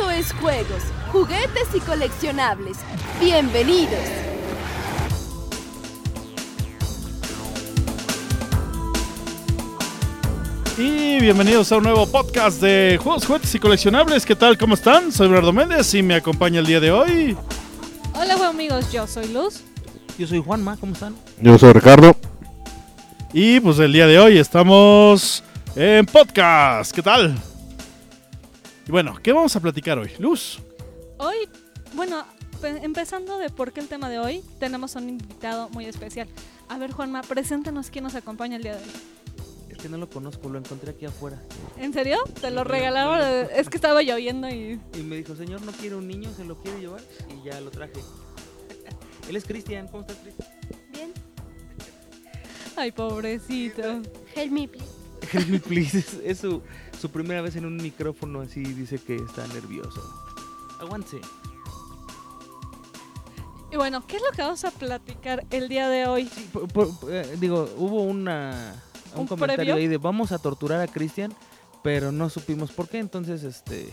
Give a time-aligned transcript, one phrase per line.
[0.00, 2.78] Esto es juegos, juguetes y coleccionables.
[3.20, 4.00] Bienvenidos.
[10.78, 14.24] Y bienvenidos a un nuevo podcast de juegos, juguetes y coleccionables.
[14.24, 14.56] ¿Qué tal?
[14.56, 15.12] ¿Cómo están?
[15.12, 17.36] Soy Bernardo Méndez y me acompaña el día de hoy.
[18.14, 19.60] Hola, amigos, yo soy Luz.
[20.16, 21.14] Yo soy Juanma, ¿cómo están?
[21.42, 22.16] Yo soy Ricardo.
[23.34, 25.44] Y pues el día de hoy estamos
[25.76, 26.90] en podcast.
[26.92, 27.49] ¿Qué tal?
[28.90, 30.10] Y bueno, ¿qué vamos a platicar hoy?
[30.18, 30.58] Luz.
[31.18, 31.36] Hoy,
[31.94, 32.24] bueno,
[32.60, 36.26] pe- empezando de por qué el tema de hoy, tenemos un invitado muy especial.
[36.68, 38.90] A ver, Juanma, preséntanos quién nos acompaña el día de hoy.
[39.68, 41.40] Es que no lo conozco, lo encontré aquí afuera.
[41.78, 42.18] ¿En serio?
[42.40, 43.20] ¿Te lo regalaron?
[43.22, 44.80] Eh, Es que estaba lloviendo y...
[44.98, 46.28] Y me dijo, señor, ¿no quiere un niño?
[46.36, 47.00] ¿Se lo quiere llevar?
[47.28, 48.00] Y ya lo traje.
[49.28, 50.48] Él es Cristian, ¿cómo estás, Cristian?
[50.92, 51.12] Bien.
[52.74, 54.02] Ay, pobrecito.
[54.34, 54.99] Help me, please.
[55.32, 55.98] Help me, please.
[55.98, 56.62] Es, es su,
[57.00, 60.02] su primera vez en un micrófono así, dice que está nervioso.
[60.80, 61.20] Aguante.
[63.72, 66.26] Y bueno, ¿qué es lo que vamos a platicar el día de hoy?
[66.28, 68.74] Sí, por- por- eh, digo, hubo una,
[69.14, 69.74] un, ¿Un comentario previo?
[69.76, 71.32] ahí de vamos a torturar a Cristian,
[71.82, 73.92] pero no supimos por qué, entonces, este,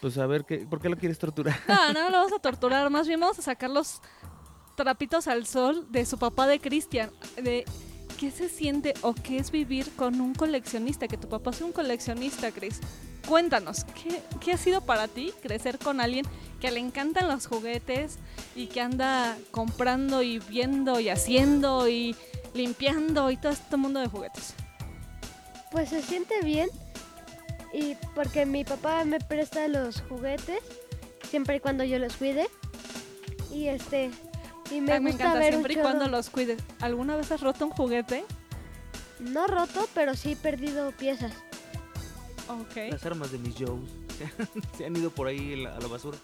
[0.00, 1.56] pues a ver, qué, ¿por qué lo quieres torturar?
[1.68, 4.00] No, no lo vamos a torturar, más bien vamos a sacar los
[4.74, 7.64] trapitos al sol de su papá de Cristian, de
[8.18, 11.72] qué se siente o qué es vivir con un coleccionista, que tu papá sea un
[11.72, 12.80] coleccionista, Chris.
[13.28, 16.26] Cuéntanos, ¿qué, qué ha sido para ti crecer con alguien
[16.60, 18.18] que le encantan los juguetes
[18.54, 22.14] y que anda comprando y viendo y haciendo y
[22.54, 24.54] limpiando y todo este mundo de juguetes?
[25.70, 26.68] Pues se siente bien
[27.72, 30.60] y porque mi papá me presta los juguetes
[31.28, 32.46] siempre y cuando yo los cuide
[33.52, 34.10] y este
[34.70, 36.62] y me me gusta encanta ver siempre y cuando los cuides.
[36.80, 38.24] ¿Alguna vez has roto un juguete?
[39.20, 41.32] no roto pero sí he perdido piezas
[42.48, 42.90] Ok.
[42.90, 43.90] Las armas de mis Joes
[44.76, 46.18] se han ido por ahí a la- a la basura.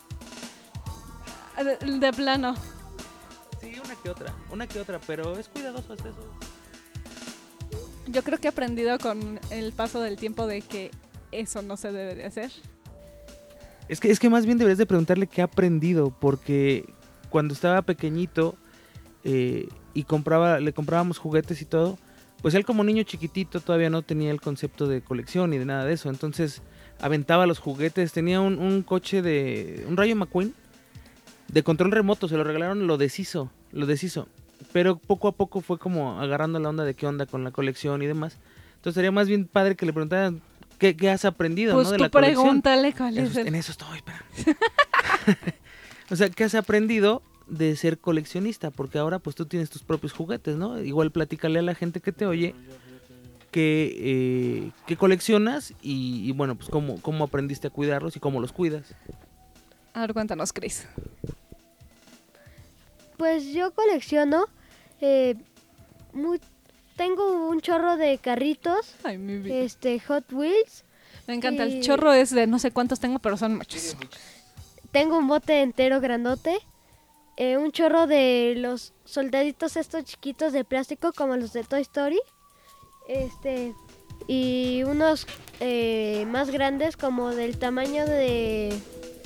[1.57, 2.55] De, de plano.
[3.61, 6.19] Sí, una que otra, una que otra, pero es cuidadoso hasta eso.
[8.07, 10.91] Yo creo que he aprendido con el paso del tiempo de que
[11.33, 12.51] eso no se debe de hacer.
[13.89, 16.93] Es que, es que más bien deberías de preguntarle qué ha aprendido, porque
[17.31, 18.57] cuando estaba pequeñito
[19.25, 21.99] eh, y compraba, le comprábamos juguetes y todo,
[22.43, 25.85] pues él como niño chiquitito todavía no tenía el concepto de colección ni de nada
[25.85, 26.63] de eso, entonces
[27.01, 30.55] aventaba los juguetes, tenía un, un coche de, un Rayo McQueen
[31.49, 34.29] de control remoto, se lo regalaron, lo deshizo, lo deshizo,
[34.73, 38.03] pero poco a poco fue como agarrando la onda de qué onda con la colección
[38.03, 38.37] y demás,
[38.77, 40.41] entonces sería más bien padre que le preguntaran
[40.79, 41.93] qué, qué has aprendido, Pues ¿no?
[41.93, 42.45] De tú la colección.
[42.45, 43.47] pregúntale cuál Eso es es- el...
[43.49, 44.25] en eso estoy, espera.
[46.11, 48.71] o sea, ¿qué has aprendido de ser coleccionista?
[48.71, 50.81] Porque ahora pues tú tienes tus propios juguetes, ¿no?
[50.81, 52.55] Igual platícale a la gente que te oye
[53.51, 58.41] que, eh, que coleccionas y, y, bueno, pues cómo, cómo aprendiste a cuidarlos y cómo
[58.41, 58.95] los cuidas.
[59.93, 60.87] A ver, cuéntanos, Chris.
[63.17, 64.47] pues yo colecciono
[65.01, 65.35] eh,
[66.97, 69.55] tengo un chorro de carritos Ay, mi vida.
[69.57, 70.85] este Hot Wheels
[71.27, 71.65] Me encanta.
[71.65, 73.97] El chorro es de no sé cuántos tengo, pero son muchos.
[74.93, 76.59] Tengo un bote entero grandote,
[77.37, 82.21] eh, un chorro de los soldaditos estos chiquitos de plástico como los de Toy Story,
[83.09, 83.75] este
[84.27, 85.27] y unos
[85.61, 88.79] eh, más grandes como del tamaño de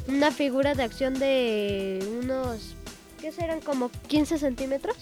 [0.09, 2.75] una figura de acción de unos,
[3.21, 3.61] ¿qué serán?
[3.61, 4.97] Como 15 centímetros,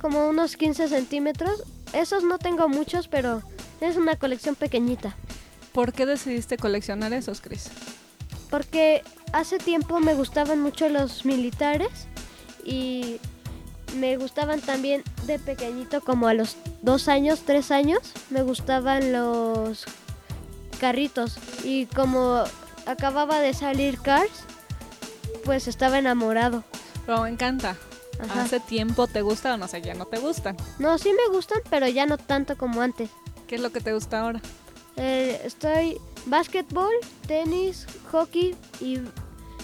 [0.00, 1.62] como unos 15 centímetros.
[1.92, 3.42] Esos no tengo muchos, pero
[3.80, 5.16] es una colección pequeñita.
[5.72, 7.70] ¿Por qué decidiste coleccionar esos, Chris?
[8.50, 9.02] Porque
[9.32, 12.06] hace tiempo me gustaban mucho los militares
[12.64, 13.18] y
[13.96, 19.84] me gustaban también de pequeñito, como a los dos años, tres años, me gustaban los
[20.80, 21.38] carritos.
[21.64, 22.44] Y como
[22.86, 24.44] acababa de salir Cars,
[25.44, 26.64] pues estaba enamorado.
[27.04, 27.76] Pero me encanta.
[28.18, 28.42] Ajá.
[28.42, 30.56] Hace tiempo te gusta o no sé, ya no te gustan.
[30.78, 33.10] No, sí me gustan, pero ya no tanto como antes.
[33.46, 34.40] ¿Qué es lo que te gusta ahora?
[34.96, 36.92] Eh, estoy básquetbol,
[37.26, 38.98] tenis, hockey y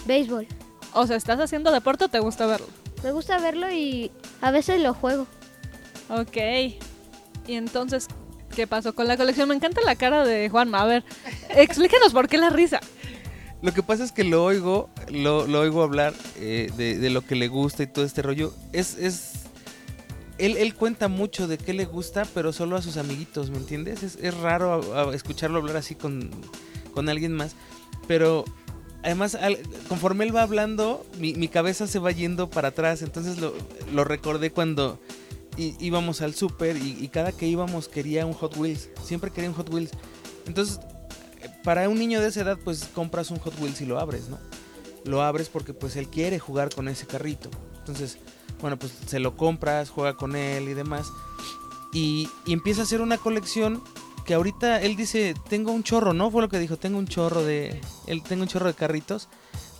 [0.05, 0.47] béisbol.
[0.93, 2.67] O sea, ¿estás haciendo deporte o te gusta verlo?
[3.03, 4.11] Me gusta verlo y
[4.41, 5.27] a veces lo juego.
[6.09, 6.37] Ok.
[7.47, 8.07] Y entonces,
[8.55, 9.49] ¿qué pasó con la colección?
[9.49, 10.81] Me encanta la cara de Juanma.
[10.81, 11.03] A ver,
[11.49, 12.79] explícanos por qué la risa.
[13.61, 17.25] Lo que pasa es que lo oigo, lo, lo oigo hablar eh, de, de lo
[17.25, 18.53] que le gusta y todo este rollo.
[18.73, 19.42] Es, es
[20.37, 24.03] él, cuenta mucho de qué le gusta, pero solo a sus amiguitos, ¿me entiendes?
[24.03, 26.31] Es, raro a- a escucharlo hablar así con,
[26.93, 27.55] con alguien más.
[28.07, 28.43] Pero
[29.03, 29.37] además,
[29.87, 33.01] conforme él va hablando, mi, cabeza se va yendo para atrás.
[33.01, 33.53] Entonces lo,
[34.03, 34.99] recordé cuando
[35.57, 38.89] íbamos al súper y, y cada que íbamos quería un Hot Wheels.
[39.03, 39.91] Siempre quería un Hot Wheels.
[40.47, 40.79] Entonces,
[41.63, 44.39] para un niño de esa edad, pues compras un Hot Wheels y lo abres, ¿no?
[45.05, 47.49] Lo abres porque pues él quiere jugar con ese carrito.
[47.83, 48.17] Entonces,
[48.61, 51.11] bueno, pues se lo compras, juega con él y demás.
[51.91, 53.83] Y, y empieza a hacer una colección
[54.25, 56.31] que ahorita él dice, tengo un chorro, ¿no?
[56.31, 57.81] Fue lo que dijo, tengo un chorro de...
[58.07, 59.27] Él tengo un chorro de carritos,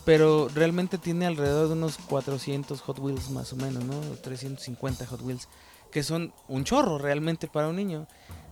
[0.03, 4.01] pero realmente tiene alrededor de unos 400 Hot Wheels más o menos, ¿no?
[4.21, 5.47] 350 Hot Wheels,
[5.91, 8.05] que son un chorro realmente para un niño.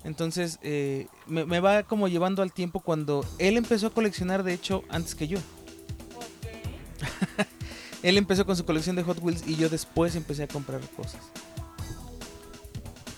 [0.05, 4.53] Entonces, eh, me, me va como llevando al tiempo cuando él empezó a coleccionar, de
[4.53, 5.39] hecho, antes que yo.
[8.03, 11.21] él empezó con su colección de Hot Wheels y yo después empecé a comprar cosas.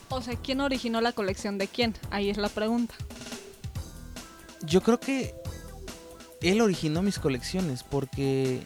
[0.09, 1.95] O sea, ¿quién originó la colección de quién?
[2.11, 2.93] Ahí es la pregunta.
[4.61, 5.33] Yo creo que
[6.41, 8.61] él originó mis colecciones porque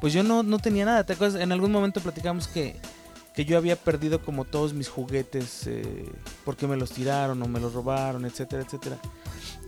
[0.00, 1.04] pues yo no, no tenía nada.
[1.04, 1.40] ¿Te acuerdas?
[1.40, 2.76] En algún momento platicamos que,
[3.34, 6.04] que yo había perdido como todos mis juguetes eh,
[6.44, 8.98] porque me los tiraron o me los robaron, etcétera, etcétera.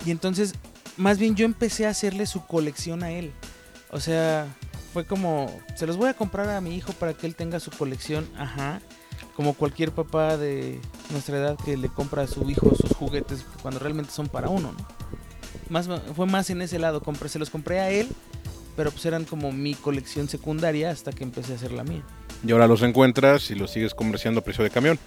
[0.04, 0.54] Y entonces,
[0.96, 3.32] más bien yo empecé a hacerle su colección a él.
[3.90, 4.46] O sea,
[4.94, 7.70] fue como, se los voy a comprar a mi hijo para que él tenga su
[7.70, 8.80] colección, ajá.
[9.36, 10.80] Como cualquier papá de
[11.10, 14.72] nuestra edad que le compra a su hijo sus juguetes cuando realmente son para uno,
[14.72, 14.86] ¿no?
[15.68, 18.08] Más, fue más en ese lado, compré, se los compré a él,
[18.76, 22.02] pero pues eran como mi colección secundaria hasta que empecé a hacer la mía.
[22.46, 24.98] Y ahora los encuentras y los sigues comerciando a precio de camión.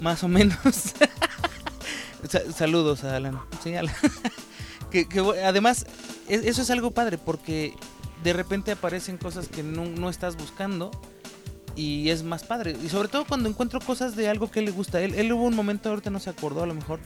[0.00, 0.58] Más o menos.
[2.28, 3.38] Sa- saludos a Alan.
[3.62, 3.94] Sí, Alan.
[4.90, 5.86] que, que además,
[6.28, 7.74] es- eso es algo padre porque
[8.22, 10.90] de repente aparecen cosas que no, no estás buscando
[11.76, 12.76] y es más padre.
[12.84, 15.00] Y sobre todo cuando encuentro cosas de algo que le gusta.
[15.00, 17.00] Él, él hubo un momento, ahorita no se acordó a lo mejor,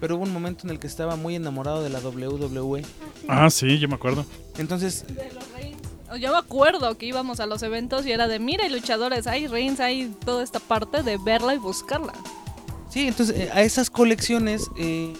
[0.00, 2.84] pero hubo un momento en el que estaba muy enamorado de la WWE.
[3.28, 4.24] Ah, sí, yo me acuerdo.
[4.58, 5.78] Entonces, De los Reigns.
[6.20, 9.46] Yo me acuerdo que íbamos a los eventos y era de, mira, hay luchadores, hay
[9.46, 12.14] Reigns, hay toda esta parte de verla y buscarla.
[12.88, 15.12] Sí, entonces eh, a esas colecciones eh,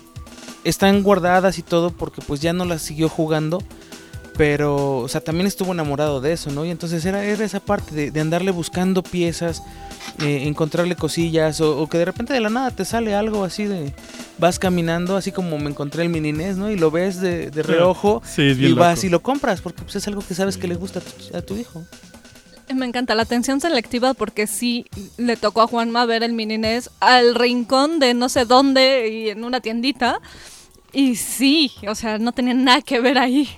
[0.65, 3.63] están guardadas y todo porque pues ya no las siguió jugando.
[4.39, 6.65] Pero, o sea, también estuvo enamorado de eso, ¿no?
[6.65, 9.63] Y entonces era, era esa parte de, de andarle buscando piezas,
[10.23, 13.65] eh, encontrarle cosillas, o, o que de repente de la nada te sale algo así
[13.65, 13.93] de...
[14.39, 16.71] Vas caminando, así como me encontré el mini NES, ¿no?
[16.71, 19.07] Y lo ves de, de reojo Sí, y vas loco.
[19.07, 21.43] y lo compras porque pues, es algo que sabes que le gusta a tu, a
[21.43, 21.85] tu hijo.
[22.73, 24.87] Me encanta la atención selectiva porque sí
[25.17, 29.31] le tocó a Juanma ver el mini NES al rincón de no sé dónde y
[29.31, 30.21] en una tiendita.
[30.93, 33.49] Y sí, o sea, no tenía nada que ver ahí.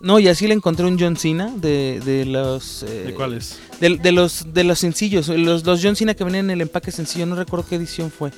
[0.00, 2.82] No, y así le encontré un John Cena de, de los...
[2.84, 3.58] eh, ¿De cuáles?
[3.80, 6.90] De, de los, de los sencillos, los, los John Cena que venían en el empaque
[6.90, 8.30] sencillo, no recuerdo qué edición fue.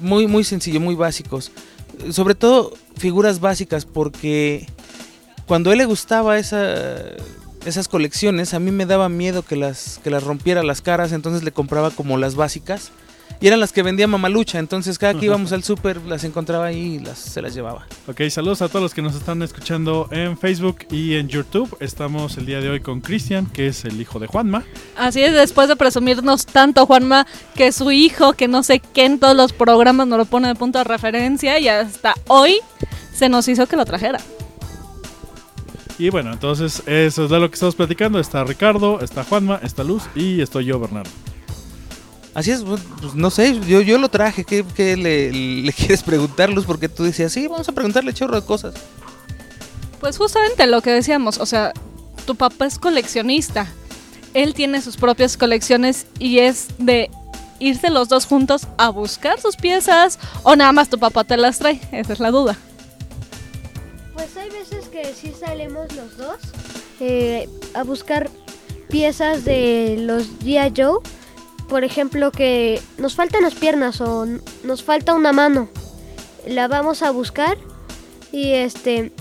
[0.00, 1.52] Muy, muy sencillo, muy básicos.
[2.10, 4.66] Sobre todo figuras básicas, porque
[5.46, 6.74] cuando a él le gustaba esa,
[7.64, 11.42] esas colecciones, a mí me daba miedo que las, que las rompiera las caras, entonces
[11.42, 12.92] le compraba como las básicas.
[13.40, 16.96] Y eran las que vendía Mamalucha, entonces cada que íbamos al súper las encontraba ahí
[16.96, 17.86] y las, se las llevaba.
[18.06, 21.74] Ok, saludos a todos los que nos están escuchando en Facebook y en YouTube.
[21.80, 24.64] Estamos el día de hoy con Cristian, que es el hijo de Juanma.
[24.96, 29.18] Así es, después de presumirnos tanto, Juanma, que su hijo, que no sé qué en
[29.18, 32.58] todos los programas nos lo pone de punto de referencia y hasta hoy
[33.14, 34.18] se nos hizo que lo trajera.
[35.98, 38.18] Y bueno, entonces eso es de lo que estamos platicando.
[38.18, 41.10] Está Ricardo, está Juanma, está Luz y estoy yo, Bernardo.
[42.34, 46.02] Así es, pues, pues, no sé, yo, yo lo traje, ¿qué, qué le, le quieres
[46.02, 46.64] preguntar, Luz?
[46.64, 48.74] Porque tú decías, sí, vamos a preguntarle chorro de cosas.
[50.00, 51.72] Pues justamente lo que decíamos, o sea,
[52.26, 53.66] tu papá es coleccionista.
[54.32, 57.10] Él tiene sus propias colecciones y es de
[57.58, 61.58] irse los dos juntos a buscar sus piezas o nada más tu papá te las
[61.58, 61.80] trae.
[61.92, 62.56] Esa es la duda.
[64.14, 66.36] Pues hay veces que sí salimos los dos
[67.00, 68.30] eh, a buscar
[68.88, 70.72] piezas de los G.I.
[70.76, 71.00] Joe.
[71.70, 74.26] Por ejemplo, que nos faltan las piernas o
[74.64, 75.68] nos falta una mano.
[76.46, 77.56] La vamos a buscar
[78.32, 79.12] y este...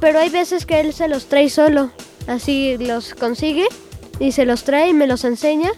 [0.00, 1.90] Pero hay veces que él se los trae solo.
[2.28, 3.66] Así los consigue
[4.20, 5.72] y se los trae y me los enseña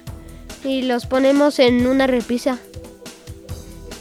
[0.63, 2.59] y los ponemos en una repisa.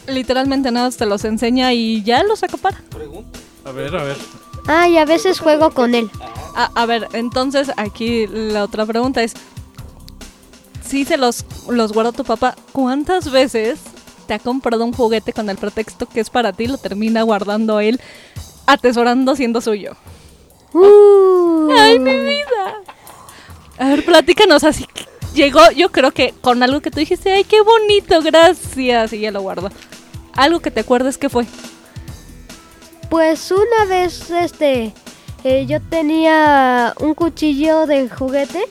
[0.06, 2.82] Literalmente nada te los enseña y ya los acapara.
[3.64, 4.16] A ver, a ver.
[4.66, 6.10] Ah, y a veces juego con él.
[6.54, 9.34] A, a ver, entonces aquí la otra pregunta es,
[10.92, 13.80] si se los, los guarda tu papá, ¿cuántas veces
[14.26, 17.22] te ha comprado un juguete con el pretexto que es para ti y lo termina
[17.22, 17.98] guardando él,
[18.66, 19.96] atesorando siendo suyo?
[20.74, 21.70] Uh.
[21.72, 22.82] ¡Ay, mi vida!
[23.78, 24.86] A ver, platícanos así.
[25.32, 28.20] Llegó, yo creo que con algo que tú dijiste, ¡ay, qué bonito!
[28.20, 29.14] Gracias.
[29.14, 29.70] Y ya lo guardo.
[30.34, 31.46] Algo que te acuerdes que fue.
[33.08, 34.92] Pues una vez, este,
[35.42, 38.68] eh, yo tenía un cuchillo de juguete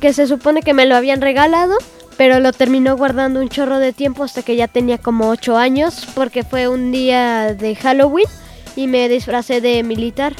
[0.00, 1.76] que se supone que me lo habían regalado,
[2.16, 6.06] pero lo terminó guardando un chorro de tiempo hasta que ya tenía como 8 años,
[6.14, 8.26] porque fue un día de Halloween.
[8.74, 10.34] y me disfracé de militar.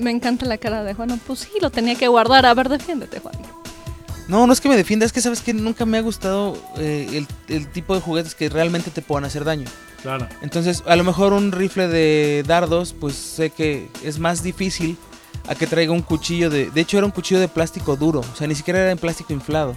[0.00, 1.20] Me encanta la cara de Juan.
[1.26, 2.46] Pues sí, lo tenía que guardar.
[2.46, 3.34] A ver, defiéndete, Juan.
[4.28, 7.06] No, no es que me defienda, es que sabes que nunca me ha gustado eh,
[7.12, 9.66] el, el tipo de juguetes que realmente te puedan hacer daño.
[10.02, 10.26] Claro.
[10.42, 14.96] Entonces, a lo mejor un rifle de dardos, pues sé que es más difícil
[15.48, 16.70] a que traiga un cuchillo de...
[16.70, 19.32] De hecho, era un cuchillo de plástico duro, o sea, ni siquiera era en plástico
[19.32, 19.76] inflado,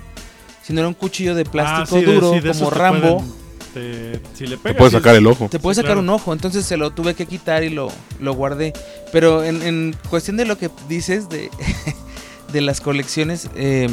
[0.63, 2.77] sino era un cuchillo de plástico Ah, sí, de- duro, sí, de esos como te
[2.77, 3.17] Rambo.
[3.17, 3.39] pueden-
[3.73, 5.47] te- si le Te pegas, puedes sí, sacar el ojo.
[5.49, 6.01] Te puede Sí, sacar claro.
[6.01, 8.73] un ojo, entonces se lo tuve que quitar y lo, lo guardé.
[9.11, 11.51] Pero en, en cuestión de lo que dices de,
[12.53, 13.88] de las colecciones, eh,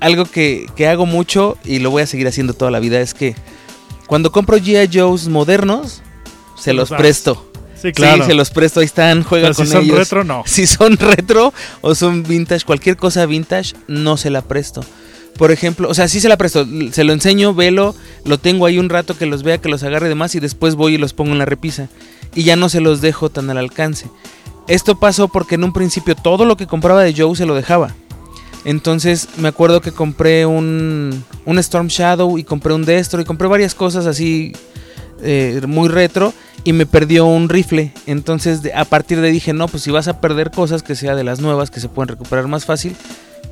[0.00, 3.12] algo que, que hago mucho y lo voy a seguir haciendo toda la vida es
[3.12, 3.34] que
[4.06, 4.88] cuando compro G.I.
[4.90, 6.00] Joe's modernos,
[6.56, 6.98] se los los das.
[7.00, 7.49] presto.
[7.80, 8.24] Sí, claro.
[8.24, 9.98] Sí, se los presto, ahí están, juega Pero si con son ellos.
[9.98, 10.42] retro, no.
[10.46, 14.84] Si son retro o son vintage, cualquier cosa vintage, no se la presto.
[15.38, 17.94] Por ejemplo, o sea, sí se la presto, se lo enseño, velo,
[18.24, 20.74] lo tengo ahí un rato que los vea, que los agarre de más y después
[20.74, 21.88] voy y los pongo en la repisa.
[22.34, 24.08] Y ya no se los dejo tan al alcance.
[24.68, 27.94] Esto pasó porque en un principio todo lo que compraba de Joe se lo dejaba.
[28.64, 33.48] Entonces me acuerdo que compré un, un Storm Shadow y compré un Destro y compré
[33.48, 34.52] varias cosas así
[35.22, 36.32] eh, muy retro
[36.64, 37.92] y me perdió un rifle.
[38.06, 40.94] Entonces de- a partir de ahí dije, no, pues si vas a perder cosas que
[40.94, 42.94] sea de las nuevas que se pueden recuperar más fácil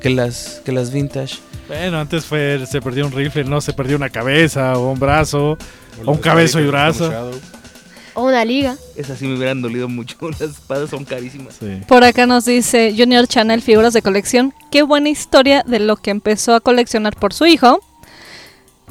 [0.01, 1.37] que las, que las vintage.
[1.67, 5.57] Bueno, antes fue, se perdió un rifle, no, se perdió una cabeza o un brazo.
[6.05, 7.11] O un cabezo y brazo.
[8.15, 8.75] O una liga.
[8.95, 11.55] Esas sí me hubieran dolido mucho, las espadas son carísimas.
[11.59, 11.81] Sí.
[11.87, 14.53] Por acá nos dice Junior Channel Figuras de Colección.
[14.71, 17.79] Qué buena historia de lo que empezó a coleccionar por su hijo.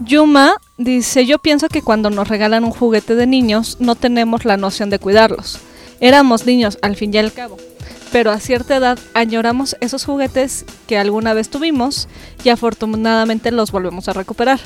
[0.05, 4.57] Yuma dice, yo pienso que cuando nos regalan un juguete de niños no tenemos la
[4.57, 5.59] noción de cuidarlos.
[6.01, 7.57] Éramos niños al fin y al cabo,
[8.13, 12.09] pero a cierta edad añoramos esos juguetes que alguna vez tuvimos
[12.45, 14.61] y afortunadamente los volvemos a recuperar.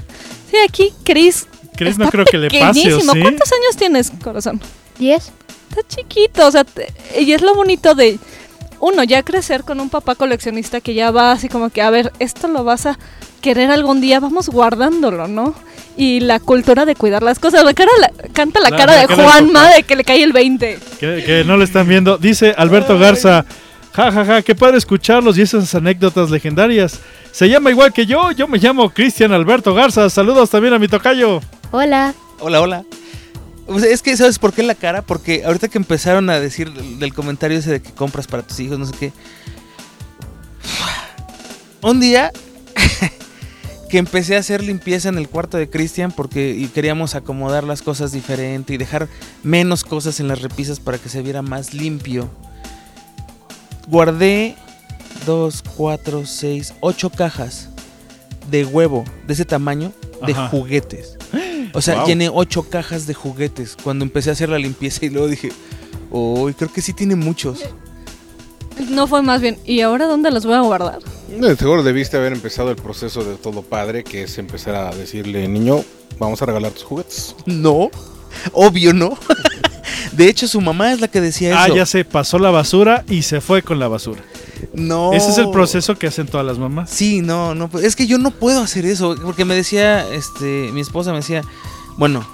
[0.50, 3.12] Sí, aquí Chris Chris está no creo que le pase, ¿o pequeñísimo.
[3.14, 3.20] sí?
[3.22, 4.60] ¿Cuántos años tienes, corazón?
[4.98, 5.32] ¿Diez?
[5.70, 8.18] Está chiquito, o sea, te- y es lo bonito de
[8.78, 12.12] uno ya crecer con un papá coleccionista que ya va así como que, a ver,
[12.18, 12.98] esto lo vas a
[13.42, 15.54] querer algún día, vamos guardándolo, ¿no?
[15.98, 17.62] Y la cultura de cuidar las cosas.
[17.64, 20.78] La cara, la- canta la La- cara de Juanma de que le cae el 20.
[20.98, 22.16] Que, que no lo están viendo.
[22.16, 23.44] Dice Alberto Garza.
[23.92, 26.98] Ja, ja, ja, qué padre escucharlos y esas anécdotas legendarias.
[27.30, 30.08] Se llama igual que yo, yo me llamo Cristian Alberto Garza.
[30.08, 31.40] Saludos también a mi tocayo.
[31.72, 32.14] Hola.
[32.40, 32.84] Hola, hola.
[33.78, 35.02] Sea, es que, ¿sabes por qué la cara?
[35.02, 38.78] Porque ahorita que empezaron a decir del comentario ese de que compras para tus hijos,
[38.78, 39.12] no sé qué.
[41.82, 42.30] Un día
[43.92, 48.10] que empecé a hacer limpieza en el cuarto de Cristian porque queríamos acomodar las cosas
[48.10, 49.06] diferente y dejar
[49.42, 52.30] menos cosas en las repisas para que se viera más limpio.
[53.88, 54.56] Guardé
[55.26, 57.68] dos, cuatro, seis, ocho cajas
[58.50, 59.92] de huevo de ese tamaño
[60.24, 60.48] de Ajá.
[60.48, 61.18] juguetes.
[61.74, 62.06] O sea, Wow.
[62.06, 65.50] llené ocho cajas de juguetes cuando empecé a hacer la limpieza y luego dije,
[66.10, 67.60] oh, creo que sí tiene muchos.
[68.88, 71.00] No fue más bien, ¿y ahora dónde los voy a guardar?
[71.40, 75.48] De seguro debiste haber empezado el proceso de todo padre, que es empezar a decirle,
[75.48, 75.82] niño,
[76.18, 77.34] vamos a regalar tus juguetes.
[77.46, 77.90] No,
[78.52, 79.16] obvio no.
[80.12, 81.76] De hecho, su mamá es la que decía Ah, eso.
[81.76, 84.22] ya se pasó la basura y se fue con la basura.
[84.74, 85.12] No.
[85.14, 86.90] Ese es el proceso que hacen todas las mamás.
[86.90, 87.70] Sí, no, no.
[87.82, 89.16] Es que yo no puedo hacer eso.
[89.22, 91.42] Porque me decía, este, mi esposa me decía,
[91.96, 92.26] bueno,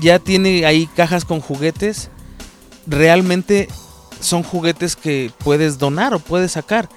[0.00, 2.08] ya tiene ahí cajas con juguetes.
[2.86, 3.68] Realmente
[4.20, 6.88] son juguetes que puedes donar o puedes sacar.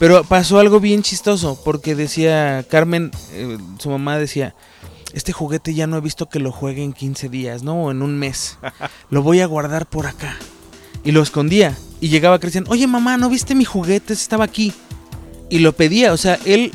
[0.00, 1.60] Pero pasó algo bien chistoso.
[1.62, 4.54] Porque decía Carmen, eh, su mamá decía,
[5.12, 7.84] este juguete ya no he visto que lo juegue en 15 días, ¿no?
[7.84, 8.56] O en un mes.
[9.10, 10.36] Lo voy a guardar por acá.
[11.04, 11.76] Y lo escondía.
[12.00, 14.14] Y llegaba Cristian, oye mamá, ¿no viste mi juguete?
[14.14, 14.72] Estaba aquí
[15.50, 16.14] y lo pedía.
[16.14, 16.72] O sea, él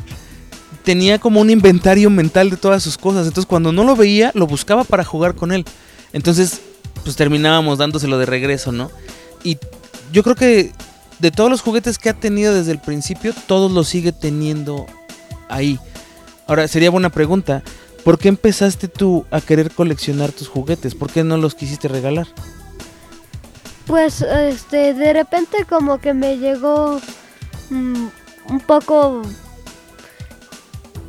[0.84, 3.26] tenía como un inventario mental de todas sus cosas.
[3.26, 5.64] Entonces, cuando no lo veía, lo buscaba para jugar con él.
[6.12, 6.60] Entonces,
[7.02, 8.90] pues terminábamos dándoselo de regreso, ¿no?
[9.42, 9.58] Y
[10.12, 10.72] yo creo que
[11.18, 14.86] de todos los juguetes que ha tenido desde el principio, todos los sigue teniendo
[15.48, 15.78] ahí.
[16.46, 17.62] Ahora, sería buena pregunta.
[18.04, 20.94] ¿Por qué empezaste tú a querer coleccionar tus juguetes?
[20.94, 22.28] ¿Por qué no los quisiste regalar?
[23.86, 27.00] Pues este, de repente como que me llegó
[27.70, 28.06] mm,
[28.50, 29.22] un poco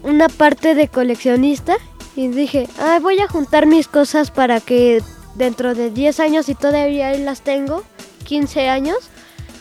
[0.04, 1.78] una parte de coleccionista
[2.16, 5.04] y dije, ah, voy a juntar mis cosas para que
[5.36, 7.84] dentro de 10 años, y todavía las tengo,
[8.24, 8.98] 15 años,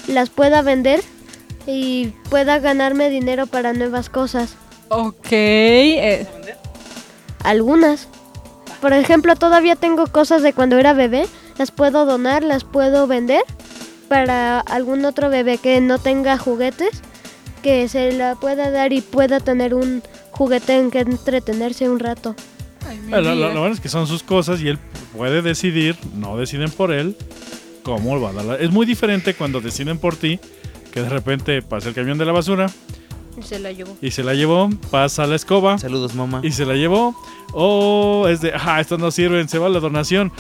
[0.09, 1.03] las pueda vender
[1.67, 4.55] y pueda ganarme dinero para nuevas cosas.
[4.89, 5.33] Ok.
[5.33, 6.27] eh,
[7.43, 8.09] Algunas.
[8.81, 11.27] Por ejemplo, todavía tengo cosas de cuando era bebé.
[11.59, 13.43] Las puedo donar, las puedo vender
[14.09, 16.91] para algún otro bebé que no tenga juguetes.
[17.63, 22.37] Que se la pueda dar y pueda tener un juguete en que entretenerse un rato.
[22.87, 24.79] ay, lo bueno es que son sus cosas y él
[25.17, 27.17] puede decidir, no deciden por él,
[27.87, 30.41] ¿Cómo va a dar la- Es muy diferente cuando deciden por ti
[30.93, 32.67] que de repente pasa el camión de la basura
[33.43, 33.97] Se la llevó.
[34.03, 36.41] y se la llevó, pasa la escoba Saludos, mamá.
[36.43, 37.15] y se la llevó.
[37.53, 40.33] O es de, ah, estas no sirven, se va la donación.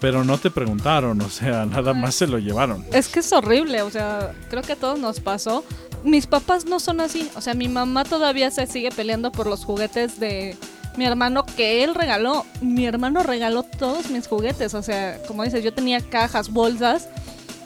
[0.00, 2.84] Pero no te preguntaron, o sea, nada más se lo llevaron.
[2.92, 5.64] Es que es horrible, o sea, creo que a todos nos pasó.
[6.04, 9.64] Mis papás no son así, o sea, mi mamá todavía se sigue peleando por los
[9.64, 10.54] juguetes de
[10.96, 12.44] mi hermano que él regaló.
[12.60, 17.08] Mi hermano regaló todos mis juguetes, o sea, como dices, yo tenía cajas, bolsas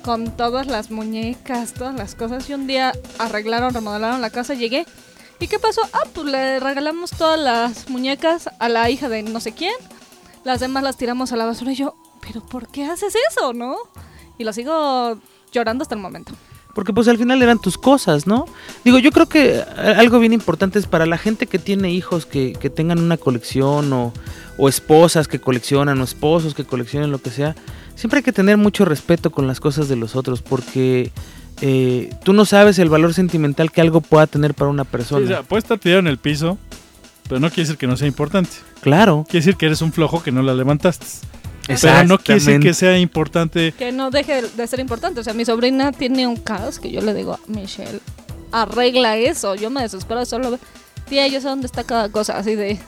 [0.02, 4.86] con todas las muñecas, todas las cosas y un día arreglaron, remodelaron la casa, llegué.
[5.38, 5.80] ¿Y qué pasó?
[5.92, 9.74] Ah, pues le regalamos todas las muñecas a la hija de no sé quién.
[10.44, 13.76] Las demás las tiramos a la basura y yo, pero ¿por qué haces eso, no?
[14.38, 15.18] Y lo sigo
[15.52, 16.32] llorando hasta el momento.
[16.74, 18.46] Porque pues al final eran tus cosas, ¿no?
[18.84, 19.64] Digo, yo creo que eh,
[19.96, 23.92] algo bien importante es para la gente que tiene hijos que, que tengan una colección
[23.92, 24.12] o,
[24.56, 27.54] o esposas que coleccionan o esposos que coleccionen lo que sea,
[27.96, 31.10] siempre hay que tener mucho respeto con las cosas de los otros porque
[31.60, 35.24] eh, tú no sabes el valor sentimental que algo pueda tener para una Sí, persona.
[35.24, 36.56] o sea, puede estar tirado en el piso,
[37.28, 38.50] pero no quiere decir que no sea importante.
[38.80, 39.24] claro.
[39.28, 41.06] Quiere decir que eres un flojo que no la levantaste.
[41.80, 43.72] Pero no quiere decir que sea importante.
[43.72, 45.20] Que no deje de ser importante.
[45.20, 48.00] O sea, mi sobrina tiene un caos que yo le digo, Michelle,
[48.52, 49.54] arregla eso.
[49.54, 50.60] Yo me desespero de solo ver.
[51.08, 52.38] Tía, yo sé dónde está cada cosa.
[52.38, 52.78] Así de.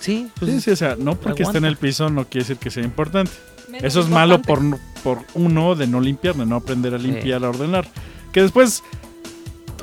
[0.00, 2.58] Sí, pues, Sí, sí, o sea, no porque esté en el piso no quiere decir
[2.58, 3.32] que sea importante.
[3.68, 4.60] menos Eso es malo por,
[5.02, 7.88] por uno de no limpiar, de no aprender a limpiar, a ordenar.
[8.32, 8.82] Que después,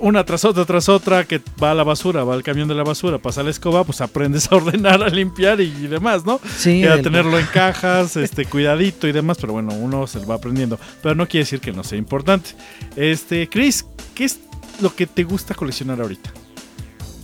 [0.03, 2.83] una tras otra, tras otra, que va a la basura, va al camión de la
[2.83, 6.39] basura, pasa la escoba, pues aprendes a ordenar, a limpiar y, y demás, ¿no?
[6.57, 10.19] sí, Y a el- tenerlo en cajas, este, cuidadito y demás, pero bueno, uno se
[10.19, 10.77] lo va aprendiendo.
[11.01, 12.51] Pero no quiere decir que no sea importante.
[12.95, 14.39] Este, Chris, ¿qué es
[14.81, 16.31] lo que te gusta coleccionar ahorita?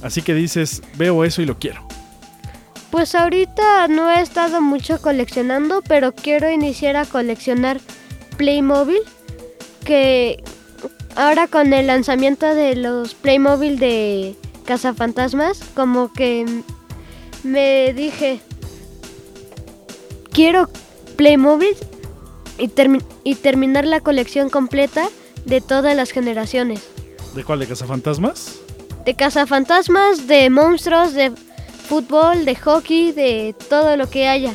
[0.01, 1.85] Así que dices, veo eso y lo quiero.
[2.91, 7.79] Pues ahorita no he estado mucho coleccionando, pero quiero iniciar a coleccionar
[8.37, 9.01] Playmobil,
[9.85, 10.41] que
[11.15, 16.45] ahora con el lanzamiento de los Playmobil de Cazafantasmas, como que
[17.43, 18.39] me dije,
[20.31, 20.69] quiero
[21.15, 21.75] Playmobil
[22.57, 25.07] y, termi- y terminar la colección completa
[25.45, 26.81] de todas las generaciones.
[27.35, 27.59] ¿De cuál?
[27.59, 28.55] ¿De Cazafantasmas?
[29.05, 31.31] De cazafantasmas, de monstruos, de
[31.87, 34.53] fútbol, de hockey, de todo lo que haya.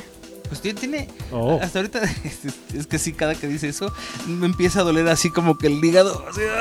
[0.49, 1.59] Pues tiene, tiene- Oh.
[1.63, 3.93] hasta ahorita es, es que sí, cada que dice eso
[4.29, 6.25] me empieza a doler así como que el hígado.
[6.31, 6.41] así,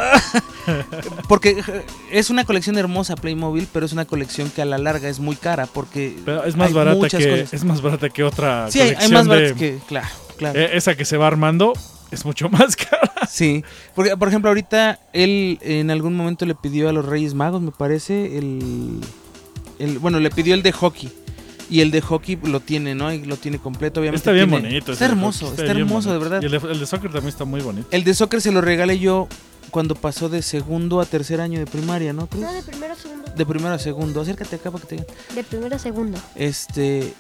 [0.68, 0.86] ¡ah!
[1.28, 5.10] porque eh, es una colección hermosa Playmobil, pero es una colección que a la larga
[5.10, 7.54] es muy cara porque Pero es más hay barata muchas que cosas.
[7.54, 10.60] es más barata que otra Sí, hay, más de- baratas que claro, claro.
[10.60, 11.74] eh, esa que se va armando
[12.12, 13.12] es mucho más cara.
[13.30, 13.64] Sí,
[13.96, 17.72] porque por ejemplo ahorita él en algún momento le pidió a los Reyes Magos, me
[17.72, 19.00] parece, el,
[19.80, 21.12] el bueno, le pidió el de hockey.
[21.74, 23.12] Y el de hockey lo tiene, ¿no?
[23.12, 24.18] Y lo tiene completo, obviamente.
[24.20, 24.92] Está bien tiene- bonito.
[24.92, 26.40] Está hermoso, está, hermoso, de verdad.
[26.42, 27.88] Y el de, el de soccer también está muy bonito.
[27.90, 29.28] El de soccer se lo regalé yo
[29.72, 32.28] cuando pasó de segundo a tercer año de primaria, ¿no?
[32.28, 32.44] Cruz?
[32.44, 33.32] No, de primero a segundo.
[33.36, 34.22] De primero a segundo.
[34.22, 35.16] Acércate acá para que te digan.
[35.34, 36.20] De primero a segundo.
[36.36, 37.14] Este.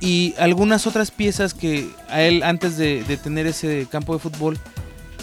[0.00, 4.56] Y algunas otras piezas que a él, antes de, de tener ese campo de fútbol,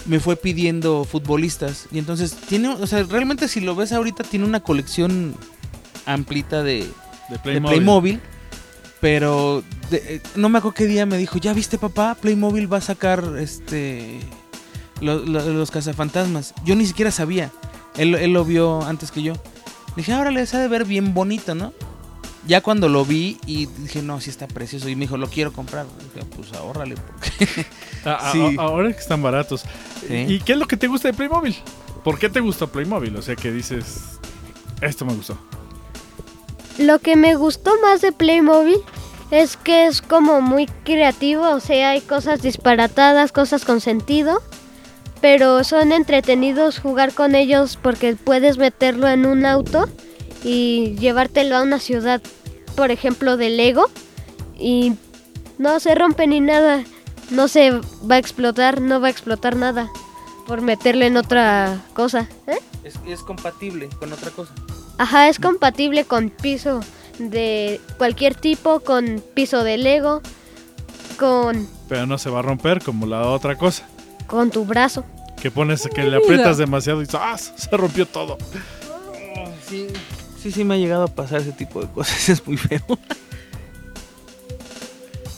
[0.05, 1.87] me fue pidiendo futbolistas.
[1.91, 5.35] Y entonces tiene, o sea, realmente si lo ves ahorita, tiene una colección
[6.05, 6.81] amplita de,
[7.29, 8.19] De de Playmobil.
[8.99, 12.77] Pero de- eh, no me acuerdo qué día me dijo, ya viste papá, Playmobil va
[12.77, 14.19] a sacar este
[15.01, 16.53] lo- lo- los cazafantasmas.
[16.65, 17.51] Yo ni siquiera sabía.
[17.95, 19.33] Él, él lo vio antes que yo.
[19.95, 21.73] Dije, ahora les ha de ver bien bonito, ¿no?
[22.47, 24.87] Ya cuando lo vi y dije, no, sí está precioso.
[24.89, 25.85] Y me dijo, lo quiero comprar.
[26.15, 26.95] Dije, pues ahórrale.
[26.95, 27.45] Porque...
[28.31, 28.55] Sí.
[28.57, 29.65] ah, ahora que están baratos.
[30.07, 30.15] Sí.
[30.29, 31.55] ¿Y qué es lo que te gusta de Playmobil?
[32.05, 33.13] ¿Por qué te gusta Playmobil?
[33.17, 34.17] O sea, que dices,
[34.79, 35.37] esto me gustó.
[36.77, 38.79] Lo que me gustó más de Playmobil
[39.31, 44.41] es que es como muy creativo, o sea, hay cosas disparatadas, cosas con sentido,
[45.19, 49.89] pero son entretenidos jugar con ellos porque puedes meterlo en un auto
[50.43, 52.21] y llevártelo a una ciudad,
[52.75, 53.89] por ejemplo, de Lego,
[54.57, 54.93] y
[55.57, 56.83] no se rompe ni nada,
[57.31, 59.89] no se va a explotar, no va a explotar nada
[60.45, 62.29] por meterle en otra cosa.
[62.45, 62.59] ¿eh?
[62.83, 64.53] Es, es compatible con otra cosa.
[64.97, 66.81] Ajá, es compatible con piso
[67.19, 70.21] de cualquier tipo, con piso de Lego,
[71.17, 73.87] con, Pero no se va a romper como la otra cosa.
[74.27, 75.05] con tu brazo.
[75.41, 77.37] Que pones, que le aprietas demasiado y ¡ah!
[77.37, 78.37] se rompió todo.
[79.69, 79.87] Sí,
[80.41, 82.29] sí, sí me ha llegado a pasar ese tipo de cosas.
[82.29, 82.81] Es muy feo.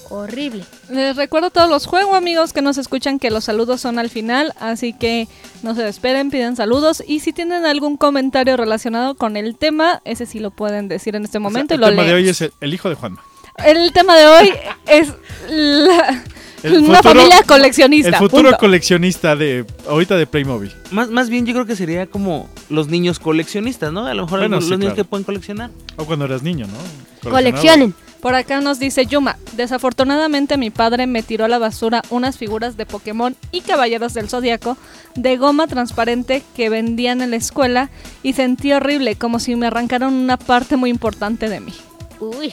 [0.09, 0.63] Horrible.
[0.89, 4.09] Les recuerdo a todos los juegos amigos que nos escuchan que los saludos son al
[4.09, 5.27] final, así que
[5.63, 10.25] no se desperen, piden saludos y si tienen algún comentario relacionado con el tema, ese
[10.25, 12.29] sí lo pueden decir en este momento O sea, y lo el tema de hoy
[12.29, 13.23] es el, el hijo de Juanma.
[13.63, 14.53] El tema de hoy
[14.87, 15.13] es
[15.49, 16.23] la-
[16.61, 18.09] El Una futuro- familia coleccionista.
[18.09, 18.57] El futuro punto.
[18.57, 20.73] coleccionista de ahorita de Playmobil.
[20.91, 24.05] Más, más bien yo creo que sería como los niños coleccionistas, ¿no?
[24.05, 24.95] A lo mejor Bueno, los sí, niños claro.
[24.97, 25.69] que pueden coleccionar.
[25.95, 27.29] O cuando eras niño, ¿no?
[27.29, 27.93] Coleccionen.
[28.21, 32.75] Por acá nos dice Yuma, desafortunadamente mi padre me tiró a la basura unas figuras
[32.75, 34.75] de Pokémon y Caballeros del Zodíaco
[35.15, 37.89] de goma transparente que vendían en la escuela
[38.21, 41.73] y sentí horrible, como si me arrancaron una parte muy importante de mí.
[42.19, 42.51] Uy.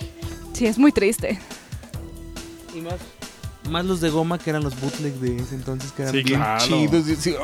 [0.52, 1.38] Sí, es muy triste.
[2.74, 2.94] Y más,
[3.68, 6.38] más los de goma que eran los bootleg de ese entonces, que eran Sí, bien
[6.40, 6.64] claro.
[6.64, 7.08] chidos.
[7.08, 7.34] y así,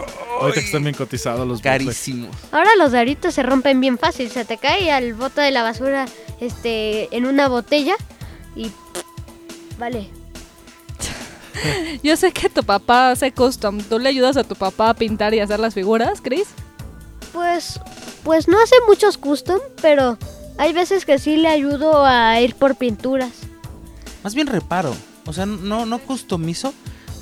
[0.40, 1.86] Ahorita que están bien cotizados los bootleg.
[1.86, 2.36] carísimos.
[2.52, 4.30] Ahora los de ahorita se rompen bien fácil.
[4.30, 6.06] Se te cae al bote de la basura
[6.42, 7.94] este, en una botella
[8.56, 8.70] y...
[9.78, 10.08] Vale.
[12.02, 13.80] Yo sé que tu papá hace custom.
[13.80, 16.48] ¿Tú le ayudas a tu papá a pintar y hacer las figuras, Chris?
[17.32, 17.80] Pues,
[18.24, 20.18] pues no hace muchos custom, pero
[20.58, 23.30] hay veces que sí le ayudo a ir por pinturas.
[24.22, 24.94] Más bien reparo.
[25.26, 26.74] O sea, no, no customizo,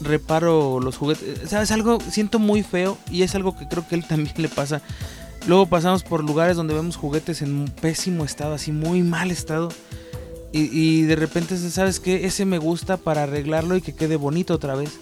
[0.02, 1.48] reparo los juguetes.
[1.48, 1.98] ¿Sabes algo?
[2.00, 4.80] Siento muy feo y es algo que creo que a él también le pasa.
[5.46, 9.70] Luego pasamos por lugares donde vemos juguetes en pésimo estado, así muy mal estado.
[10.52, 12.26] Y, de repente, ¿sabes qué?
[12.26, 14.98] Ese me gusta para arreglarlo y que quede bonito otra vez.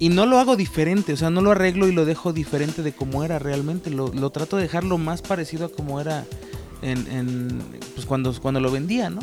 [0.00, 2.92] Y no lo hago diferente, o sea, no lo arreglo y lo dejo diferente de
[2.92, 3.90] como era realmente.
[3.90, 6.24] Lo, trato de dejar lo más parecido a como era
[7.94, 9.20] pues cuando, cuando lo vendía, ¿no?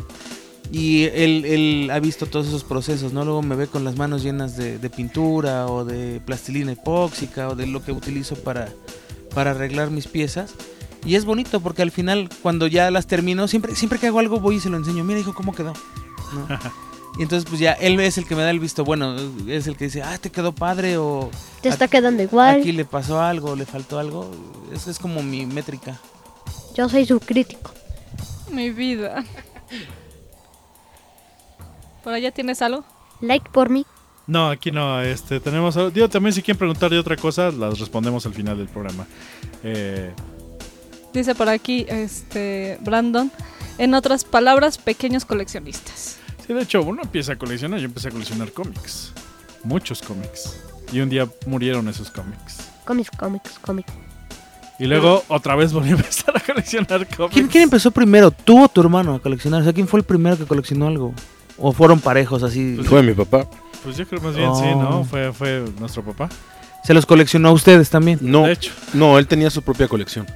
[0.72, 3.24] Y él, él ha visto todos esos procesos, ¿no?
[3.24, 7.56] Luego me ve con las manos llenas de, de pintura o de plastilina epóxica o
[7.56, 8.68] de lo que utilizo para,
[9.34, 10.54] para arreglar mis piezas.
[11.04, 14.40] Y es bonito porque al final, cuando ya las termino, siempre, siempre que hago algo
[14.40, 15.04] voy y se lo enseño.
[15.04, 15.72] Mira, hijo, cómo quedó.
[16.32, 16.58] ¿no?
[17.18, 19.16] Y entonces, pues ya él es el que me da el visto bueno.
[19.48, 21.30] Es el que dice, ah, te quedó padre o
[21.62, 22.60] Te está quedando igual.
[22.60, 24.30] aquí le pasó algo, le faltó algo.
[24.72, 25.98] Esa es como mi métrica.
[26.76, 27.72] Yo soy su crítico.
[28.52, 29.24] Mi vida.
[32.04, 32.84] ¿Por allá tienes algo?
[33.20, 33.84] Like por mí.
[34.28, 35.00] No, aquí no.
[35.00, 35.74] Este, tenemos.
[35.92, 39.06] Digo, también si quieren preguntar de otra cosa, las respondemos al final del programa.
[39.64, 40.12] Eh,
[41.14, 43.32] Dice por aquí, este, Brandon.
[43.78, 46.18] En otras palabras, pequeños coleccionistas.
[46.46, 47.80] sí, de hecho, uno empieza a coleccionar.
[47.80, 49.12] Yo empecé a coleccionar cómics.
[49.64, 50.60] Muchos cómics.
[50.92, 52.68] Y un día murieron esos cómics.
[52.84, 53.92] Cómics, cómics, cómics.
[54.78, 57.32] Y luego otra vez volví a empezar a coleccionar cómics.
[57.34, 58.30] ¿Quién, quién empezó primero?
[58.30, 59.62] ¿Tú o tu hermano a coleccionar?
[59.62, 61.14] O sea, ¿quién fue el primero que coleccionó algo?
[61.58, 62.76] ¿O fueron parejos así?
[62.84, 63.46] Fue mi papá.
[63.84, 64.82] Pues yo creo más bien sí, Oh.
[64.82, 65.04] ¿no?
[65.04, 66.28] Fue, fue nuestro papá.
[66.84, 68.18] ¿Se los coleccionó a ustedes también?
[68.22, 68.72] No, De hecho.
[68.94, 70.26] no, él tenía su propia colección,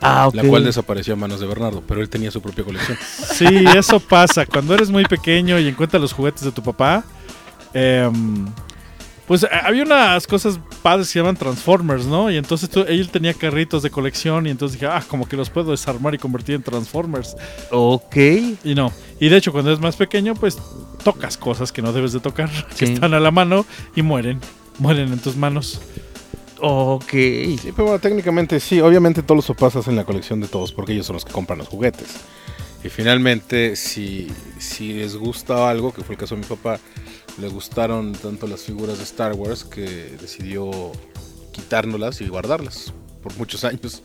[0.00, 0.34] Ah, ok.
[0.34, 2.96] la cual desapareció a manos de Bernardo, pero él tenía su propia colección.
[3.34, 4.46] Sí, eso pasa.
[4.46, 7.04] Cuando eres muy pequeño y encuentras los juguetes de tu papá,
[7.74, 8.46] em,
[9.26, 12.30] pues eh, había unas cosas padres que se llaman Transformers, ¿no?
[12.30, 15.50] Y entonces tú- él tenía carritos de colección y entonces dije, ah, como que los
[15.50, 17.36] puedo desarmar y convertir en Transformers.
[17.70, 18.16] Ok.
[18.64, 18.92] Y no.
[19.20, 20.58] Y de hecho, cuando eres más pequeño, pues
[21.02, 24.40] tocas cosas que no debes de tocar, que están a la mano y mueren.
[24.78, 25.80] Mueren en tus manos.
[26.60, 27.10] Ok.
[27.10, 30.92] Sí, pero bueno, técnicamente sí, obviamente todos los papás hacen la colección de todos porque
[30.92, 32.08] ellos son los que compran los juguetes.
[32.84, 36.78] Y finalmente, si, si les gusta algo, que fue el caso de mi papá,
[37.38, 40.70] le gustaron tanto las figuras de Star Wars que decidió
[41.52, 44.02] quitárnoslas y guardarlas por muchos años.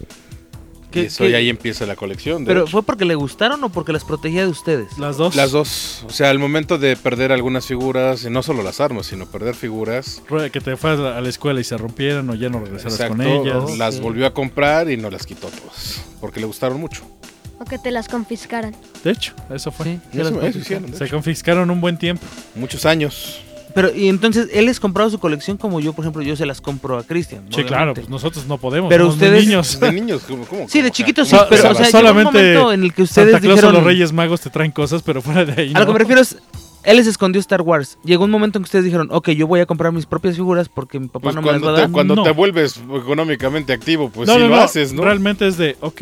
[0.91, 2.43] ¿Qué- y eso qué- ahí empieza la colección.
[2.43, 2.71] ¿Pero hecho.
[2.71, 4.97] fue porque le gustaron o porque las protegía de ustedes?
[4.97, 5.35] Las dos.
[5.35, 9.05] Las dos, o sea, al momento de perder algunas figuras, y no solo las armas,
[9.05, 12.59] sino perder figuras, Que te fueras a la escuela y se rompieran o ya no
[12.59, 13.77] regresaras con exacto, ellas.
[13.77, 14.01] las Ok.
[14.01, 17.03] volvió a comprar y no las quitó todas, porque le gustaron mucho.
[17.61, 18.75] O que te las confiscaran.
[19.03, 19.85] De hecho, eso fue.
[19.85, 20.61] Sí, Eso- eso confiscaron.
[20.61, 21.15] hicieron, de Se hecho.
[21.15, 22.25] confiscaron un buen tiempo.
[22.55, 23.39] Muchos años.
[23.75, 26.59] Pero, y entonces, él les compraba su colección como yo, por ejemplo, yo se las
[26.59, 27.45] compro a Cristian.
[27.55, 28.89] Sí, claro, pues nosotros no podemos.
[28.89, 29.79] Pero ustedes- niños.
[29.79, 30.45] De niños, ¿cómo?
[30.45, 30.67] cómo?
[30.67, 33.39] Sí, de chiquitos sí, pero o sea, solamente un momento en el que ustedes Santa
[33.41, 33.75] Claus dijeron...
[33.75, 35.71] o los Reyes Magos te traen cosas, pero fuera de ahí.
[35.75, 35.93] A lo que no.
[35.93, 36.35] me refiero es,
[36.83, 37.97] él les escondió Star Wars.
[38.03, 40.67] Llegó un momento en que ustedes dijeron, ok, yo voy a comprar mis propias figuras
[40.67, 41.91] porque mi papá pues no me las va a te, dar.
[41.91, 42.23] cuando No.
[42.23, 45.03] te vuelves económicamente activo, pues no, sí no, lo no, haces, ¿no?
[45.03, 46.01] Realmente es de, ok,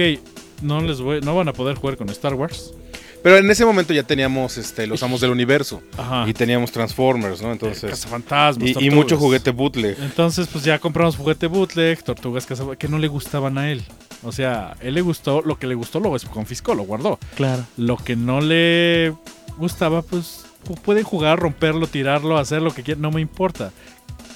[0.61, 2.73] no les voy, no van a poder jugar con Star Wars.
[3.21, 6.23] Pero en ese momento ya teníamos este, los amos del universo Ajá.
[6.25, 7.51] y teníamos Transformers, ¿no?
[7.51, 8.69] Entonces, Cazafantasmas.
[8.81, 9.97] y, mucho juguete bootleg.
[10.01, 13.83] Entonces, pues ya compramos juguete bootleg, tortugas cazafantasmas, que no le gustaban a él.
[14.23, 17.19] O sea, él le gustó, lo que le gustó lo confiscó, lo guardó.
[17.35, 17.65] Claro.
[17.75, 19.13] Lo que no le
[19.57, 23.71] gustaba, pues pu- pueden jugar, romperlo, tirarlo, hacer lo que quieran, no me importa.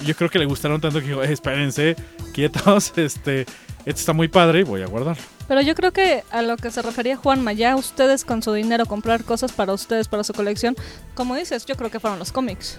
[0.04, 1.96] Yo creo que le gustaron tanto que dijo, "Eh, espérense,
[2.34, 3.46] quietos, este, este
[3.86, 5.22] está muy padre y voy a guardarlo.
[5.48, 8.86] Pero yo creo que a lo que se refería Juanma, ya ustedes con su dinero
[8.86, 10.74] comprar cosas para ustedes, para su colección,
[11.14, 12.78] como dices, yo creo que fueron los cómics.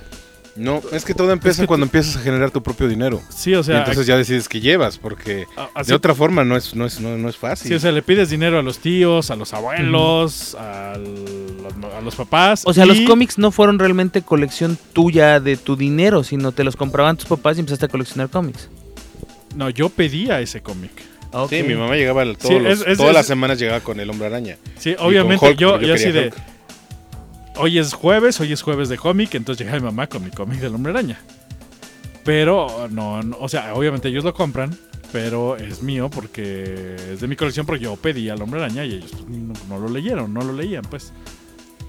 [0.56, 3.22] No, es que todo empieza que cuando empiezas a generar tu propio dinero.
[3.30, 6.46] Sí, o y sea, entonces ya decides que llevas, porque a- así- de otra forma
[6.46, 7.68] no es, no es, no, no es fácil.
[7.68, 12.16] sí, o sea, le pides dinero a los tíos, a los abuelos, al- a los
[12.16, 12.64] papás.
[12.66, 16.64] O sea, y- los cómics no fueron realmente colección tuya de tu dinero, sino te
[16.64, 18.70] los compraban tus papás y empezaste a coleccionar cómics.
[19.56, 20.92] No, yo pedía ese cómic.
[21.50, 24.00] Sí, mi mamá llegaba todos Sí, los- es- es- todas es- las semanas llegaba con
[24.00, 24.58] el hombre araña.
[24.78, 26.26] Sí, obviamente Hulk, yo, yo yo así de...
[26.28, 26.36] Hulk.
[27.58, 30.60] Hoy es jueves, hoy es jueves de cómic, entonces llega mi mamá con mi cómic
[30.60, 31.20] del hombre araña.
[32.24, 34.78] Pero no, no, o sea, obviamente ellos lo compran,
[35.12, 38.96] pero es mío porque es de mi colección porque yo pedí al hombre araña y
[38.96, 41.14] ellos pues, no, no lo leyeron, no lo leían, pues.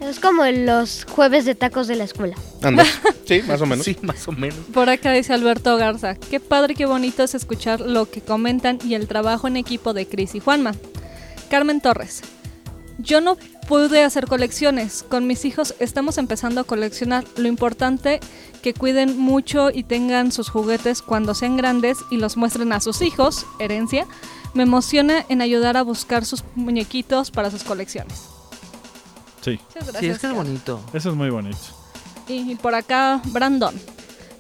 [0.01, 2.37] Es como los jueves de tacos de la escuela.
[2.63, 2.85] Anda.
[3.27, 3.85] Sí, más o menos.
[3.85, 4.57] Sí, más o menos.
[4.73, 8.95] Por acá dice Alberto Garza, qué padre, qué bonito es escuchar lo que comentan y
[8.95, 10.77] el trabajo en equipo de Cris y Juanma.
[11.51, 12.23] Carmen Torres,
[12.99, 18.21] yo no pude hacer colecciones, con mis hijos estamos empezando a coleccionar, lo importante
[18.63, 23.03] que cuiden mucho y tengan sus juguetes cuando sean grandes y los muestren a sus
[23.03, 24.07] hijos, herencia,
[24.55, 28.36] me emociona en ayudar a buscar sus muñequitos para sus colecciones.
[29.53, 30.81] Sí, Muchas Sí, gracias, es que es bonito.
[30.93, 31.57] eso es muy bonito.
[32.29, 33.75] Y por acá, Brandon.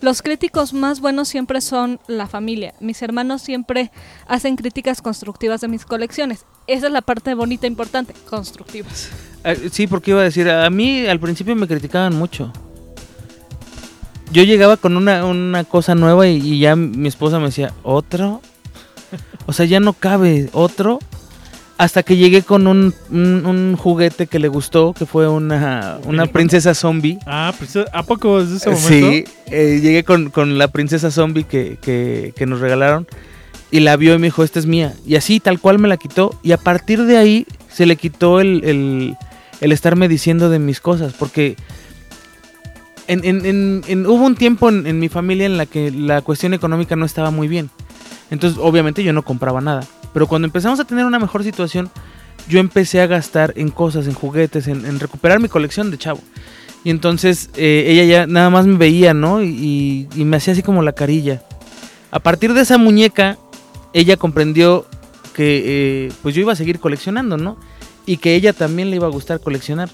[0.02, 2.74] Los críticos más buenos siempre son la familia.
[2.80, 3.90] Mis hermanos siempre
[4.28, 6.44] hacen críticas constructivas de mis colecciones.
[6.66, 9.08] Esa es la parte bonita e importante, constructivas.
[9.44, 12.52] Ah, Sí, porque iba a decir, a mí al principio me criticaban mucho.
[14.32, 18.42] Yo llegaba con una, una cosa nueva y, y ya mi esposa me decía, ¿otro?
[19.46, 20.98] O sea, ya no cabe otro.
[21.78, 26.24] Hasta que llegué con un, un- un juguete que le gustó, que fue una, una
[26.26, 27.18] princesa zombie.
[27.26, 29.10] Ah, pues, ¿a poco desde ese momento?
[29.10, 33.06] Sí, eh, llegué con, con la princesa zombie que, que- que nos regalaron
[33.70, 34.94] y la vio y me dijo, esta es mía.
[35.06, 36.38] Y así, tal cual me la quitó.
[36.42, 39.16] Y a partir de ahí se le quitó el, el-
[39.60, 41.12] el estarme diciendo de mis cosas.
[41.12, 41.56] Porque
[43.06, 46.22] en- en- en- en- hubo un tiempo en, en mi familia en la que la
[46.22, 47.68] cuestión económica no estaba muy bien.
[48.30, 49.84] Entonces, obviamente yo no compraba nada.
[50.16, 51.90] Pero cuando empezamos a tener una mejor situación,
[52.48, 56.20] yo empecé a gastar en cosas, en juguetes, en, en recuperar mi colección de chavo.
[56.84, 59.42] Y entonces eh, ella ya nada más me veía, ¿no?
[59.42, 61.42] Y, y- me hacía así como la carilla.
[62.10, 63.36] A partir de esa muñeca,
[63.92, 64.86] ella comprendió
[65.34, 67.58] que eh, pues yo iba a seguir coleccionando, ¿no?
[68.06, 69.90] Y que ella también le iba a gustar coleccionar.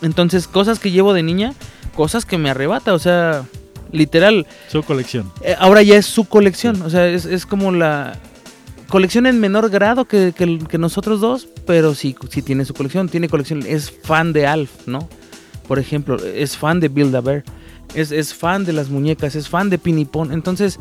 [0.00, 1.54] Entonces, cosas que llevo de niña,
[1.96, 3.42] cosas que me arrebata, o sea,
[3.90, 5.32] literal, Su colección.
[5.40, 8.16] eh, ahora ya es su colección, o sea, es, es como la
[8.88, 12.74] colección en menor grado que, que el- que nosotros dos, pero sí, sí tiene su
[12.74, 15.08] colección, tiene colección, es fan de Alf, ¿no?
[15.68, 17.44] Por ejemplo, es fan de Build a Bear,
[17.94, 20.78] es, es fan de las muñecas, es fan de Pinipón, entonces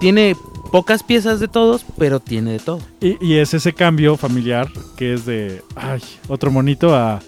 [0.00, 0.36] tiene
[0.72, 2.80] pocas piezas de todos, pero tiene de todo.
[3.00, 7.20] Y, y es ese cambio familiar que es de, ay, otro monito a...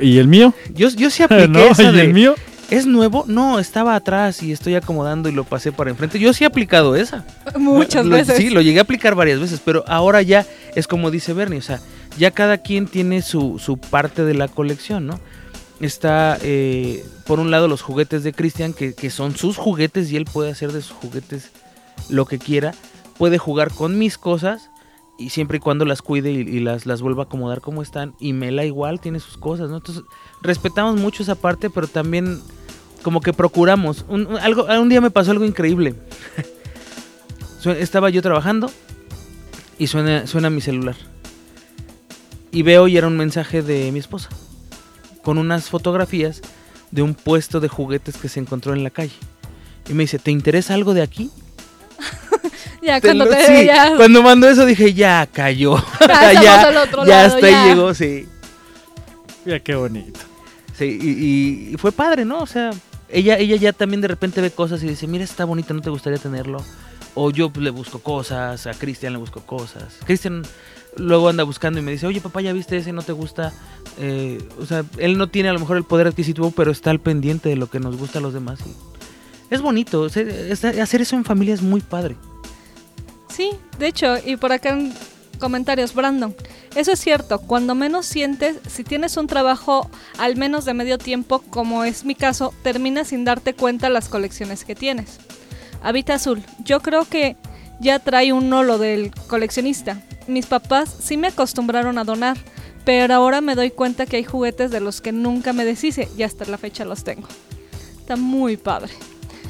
[0.00, 0.52] ¿Y el mío?
[0.74, 1.58] Yo, yo sí apliqué ¿No?
[1.60, 2.34] esa ¿Y de, el mío?
[2.70, 3.24] ¿Es nuevo?
[3.26, 6.18] No, estaba atrás y estoy acomodando y lo pasé para enfrente.
[6.18, 7.24] Yo sí he aplicado esa.
[7.58, 8.36] Muchas Lo- veces.
[8.36, 11.62] Sí, lo llegué a aplicar varias veces, pero ahora ya es como dice Bernie, o
[11.62, 11.80] sea,
[12.18, 15.18] ya cada quien tiene su, su parte de la colección, ¿no?
[15.80, 20.16] Está, eh, por un lado, los juguetes de Christian, que, que son sus juguetes y
[20.16, 21.50] él puede hacer de sus juguetes
[22.08, 22.74] lo que quiera.
[23.16, 24.70] Puede jugar con mis cosas
[25.18, 28.14] y siempre y cuando las cuide y, y las, las vuelva a acomodar como están.
[28.18, 29.76] Y Mela igual tiene sus cosas, ¿no?
[29.76, 30.02] Entonces,
[30.42, 32.40] respetamos mucho esa parte, pero también
[33.02, 34.04] como que procuramos.
[34.08, 35.94] Un, un- algo, un día me pasó algo increíble.
[37.78, 38.70] Estaba yo trabajando
[39.78, 40.96] y suena, suena mi celular.
[42.50, 44.28] Y veo y era un mensaje de mi esposa.
[45.22, 46.40] Con unas fotografías
[46.90, 49.12] de un puesto de juguetes que se encontró en la calle.
[49.88, 51.30] Y me dice, ¿te interesa algo de aquí?
[52.80, 55.76] Ya Te cuando lo- te sí, ya, Cuando mandó eso dije, ya cayó.
[56.00, 57.66] ya ya, al otro ya lado, hasta ahí ya.
[57.66, 58.26] llegó, sí.
[59.44, 60.20] Mira qué bonito.
[60.78, 62.38] Sí, y, y- y fue padre, ¿no?
[62.38, 62.70] O sea,
[63.08, 65.90] ella, ella ya también de repente ve cosas y dice, mira, está bonito, ¿no te
[65.90, 66.62] gustaría tenerlo?
[67.14, 69.98] O yo pues, le busco cosas, a Cristian le busco cosas.
[70.04, 70.42] Cristian
[70.96, 72.92] luego anda buscando y me dice, oye papá, ¿ya viste ese?
[72.92, 73.52] ¿No te gusta?
[73.98, 77.00] Eh, o sea, él no tiene a lo mejor el poder adquisitivo, pero está al
[77.00, 78.60] pendiente de lo que nos gusta a los demás.
[78.60, 82.16] y es bonito, hacer eso en familia es muy padre.
[83.28, 84.92] Sí, de hecho, y por acá en
[85.38, 86.34] comentarios, Brandon,
[86.78, 91.40] eso es cierto, cuando menos sientes, si tienes un trabajo al menos de medio tiempo,
[91.50, 95.18] como es mi caso, terminas sin darte cuenta las colecciones que tienes.
[95.82, 97.36] Habita Azul, yo creo que
[97.80, 100.00] ya trae uno lo del coleccionista.
[100.28, 102.38] Mis papás sí me acostumbraron a donar,
[102.84, 106.22] pero ahora me doy cuenta que hay juguetes de los que nunca me deshice y
[106.22, 107.26] hasta la fecha los tengo.
[107.98, 108.92] Está muy padre.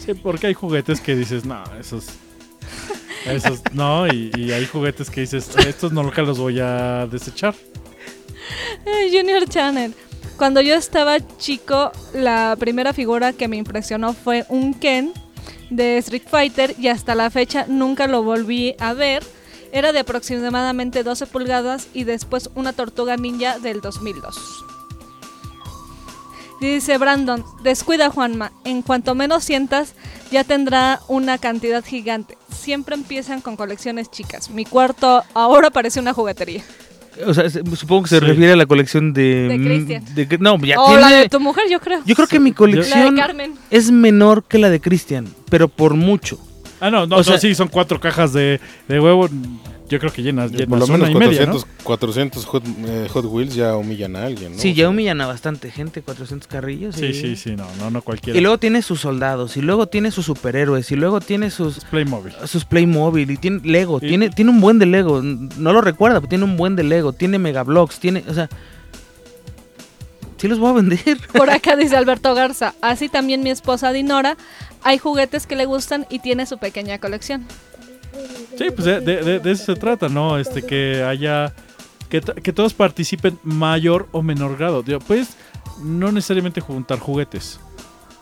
[0.03, 2.07] Sí, porque hay juguetes que dices, no, esos...
[3.73, 7.55] No, y, y hay juguetes que dices, estos no nunca los voy a desechar.
[8.87, 9.95] Eh, Junior Channel.
[10.37, 15.13] Cuando yo estaba chico, la primera figura que me impresionó fue un Ken
[15.71, 19.25] de Street Fighter y hasta la fecha nunca lo volví a ver.
[19.73, 24.37] Era de aproximadamente 12 pulgadas y después una tortuga ninja del 2002.
[26.61, 29.95] Dice Brandon, descuida Juanma, en cuanto menos sientas
[30.31, 32.37] ya tendrá una cantidad gigante.
[32.55, 34.51] Siempre empiezan con colecciones chicas.
[34.51, 36.63] Mi cuarto ahora parece una juguetería.
[37.27, 38.25] O sea, se- supongo que se Sí.
[38.25, 39.49] refiere a la colección de...
[39.49, 40.05] De Cristian.
[40.41, 41.01] no, ya o tiene...
[41.01, 42.01] la de tu mujer, yo creo.
[42.05, 43.55] Yo creo que mi La de colección Carmen.
[43.71, 46.39] es menor que la de Cristian, pero por mucho.
[46.81, 49.29] Ah, no, no, O no, sí, son cuatro cajas de, de huevo.
[49.89, 51.53] Yo creo que llenas, llenas Por lo una menos y media, ¿no?
[51.53, 54.59] 400, 400 Hot, eh, Hot Wheels ya humillan a alguien, ¿no?
[54.59, 56.97] Sí, O ya humillan a bastante gente, 400 carrillos.
[56.97, 58.39] Sí, y- sí, sí, no, no, no cualquiera.
[58.39, 62.35] Y luego tiene sus soldados, y luego tiene sus superhéroes, y luego tiene sus Playmobil.
[62.47, 66.21] sus Playmobil, y tiene Lego, Y- tiene, tiene un buen de Lego, no lo recuerda,
[66.21, 68.49] pero tiene un buen de Lego, tiene Megablocks, tiene, o sea,
[70.37, 71.01] sí los voy a vender.
[71.33, 72.75] Por acá dice Alberto Garza.
[72.81, 74.37] Así también mi esposa Dinora.
[74.83, 77.45] Hay juguetes que le gustan y tiene su pequeña colección.
[78.57, 80.39] Sí, pues de, de- de- de eso se trata, ¿no?
[80.39, 81.55] Este, que haya.
[82.09, 84.83] Que, to- que todos participen mayor o menor grado.
[85.07, 85.29] Puedes
[85.83, 87.61] no necesariamente juntar juguetes.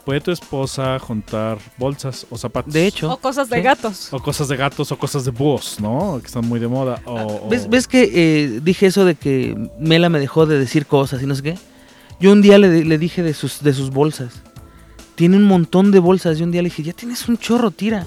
[0.05, 2.73] Puede tu esposa juntar bolsas o zapatos.
[2.73, 3.63] De hecho, O cosas de Sí.
[3.63, 4.09] gatos.
[4.13, 6.19] O cosas de gatos o cosas de búhos, ¿no?
[6.21, 7.01] Que están muy de moda.
[7.07, 10.87] O, o- ¿ves, ves que eh, dije eso de que Mela me dejó de decir
[10.87, 11.59] cosas y no sé qué?
[12.21, 14.43] Yo un día le, le dije de sus, de sus bolsas.
[15.17, 16.39] Tiene un montón de bolsas.
[16.39, 18.07] Y un día le dije, ya tienes un chorro, tira.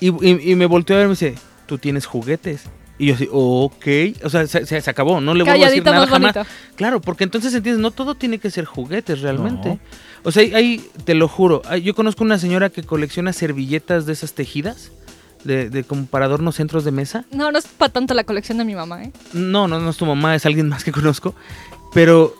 [0.00, 1.34] Y, y- y me volteó a ver y me dice,
[1.66, 2.64] tú tienes juguetes.
[3.00, 3.86] Y yo así, ok.
[4.24, 5.20] O sea, se, se- se acabó.
[5.20, 6.34] No le vuelvo a decir nada más jamás.
[6.34, 6.50] bonito.
[6.76, 9.68] Claro, porque entonces entiendes, no todo tiene que ser juguetes realmente.
[9.68, 9.78] No.
[10.24, 14.12] O sea, hay, hay- te lo juro, yo conozco una señora que colecciona servilletas de
[14.14, 14.90] esas tejidas,
[15.44, 17.24] de, de como para adornos centros de mesa.
[17.30, 19.12] No, no es para tanto la colección de mi mamá, ¿eh?
[19.32, 21.36] No, no, no es tu mamá, es alguien más que conozco.
[21.94, 22.34] Pero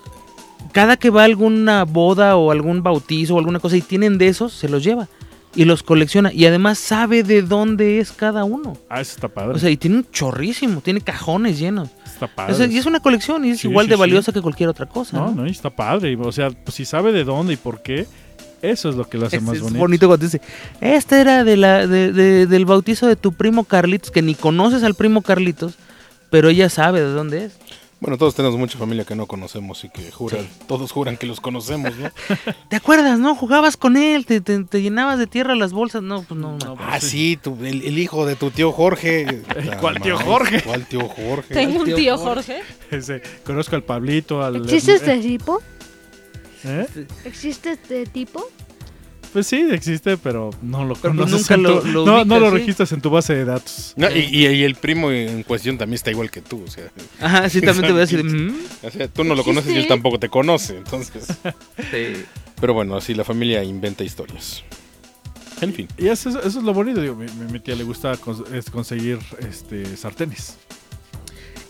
[0.73, 4.27] cada que va a alguna boda o algún bautizo o alguna cosa y tienen de
[4.27, 5.09] esos, se los lleva.
[5.59, 6.33] Y los colecciona.
[6.33, 8.77] Y además sabe de dónde es cada uno.
[8.89, 9.55] Ah, eso está padre.
[9.57, 11.89] O sea, y tiene un chorrísimo, tiene cajones llenos.
[12.07, 12.55] está O padre.
[12.55, 14.01] sea, y es una colección y es Sí, igual sí, de sí.
[14.01, 15.17] valiosa que cualquier otra cosa.
[15.19, 15.43] No, ¿no?
[15.43, 16.17] no, y está padre.
[16.17, 18.07] O sea, pues si sabe de dónde y por qué,
[18.63, 19.79] eso es lo que lo hace Es, más es bonito.
[19.81, 20.41] bonito cuando dice,
[20.81, 24.83] este era de la, de- de- del bautizo de tu primo Carlitos, que ni conoces
[24.85, 25.75] al primo Carlitos,
[26.31, 27.53] pero ella sabe de dónde es.
[28.01, 31.41] Bueno, todos tenemos mucha familia que no conocemos y que juran, todos juran que los
[31.41, 32.11] conocemos, ¿no?
[32.71, 33.35] ¿Te acuerdas, no?
[33.35, 36.03] Jugabas con él, te, te- te llenabas de tierra las bolsas.
[36.03, 36.57] No, pues no.
[36.59, 36.77] No, no.
[36.79, 39.43] ah, sí, tu- el, el hijo de tu tío Jorge.
[39.81, 40.63] ¿Cuál tío Jorge?
[40.63, 41.53] ¿Cuál tío Jorge?
[41.55, 42.63] Tengo un tío Jorge.
[42.91, 42.97] Jorge.
[42.97, 44.57] Ese, conozco al Pablito, al...
[44.57, 45.61] ¿Existe este tipo?
[46.65, 46.87] ¿Eh?
[47.25, 48.45] ¿Existe este tipo?
[49.33, 51.41] Pues sí, existe, pero no lo Pero pues conoces.
[51.51, 52.57] nunca en lo- tu- lo no, lo sí.
[52.57, 53.93] registras en tu base de datos.
[53.97, 56.91] No, y, y- y el primo en cuestión también está igual que tú, o sea,
[57.21, 58.25] Ajá, sí, también te voy a decir.
[58.25, 58.55] "Mm".
[58.83, 61.27] o sea, tú no lo conoces y él tampoco te conoce, entonces.
[61.91, 62.25] Sí.
[62.61, 64.65] Pero bueno, así la familia inventa historias.
[65.61, 65.89] En fin.
[65.99, 67.01] Y eso, es- eso es lo bonito.
[67.03, 70.57] Digo, mi, tía le gusta cons- es conseguir este, sartenes.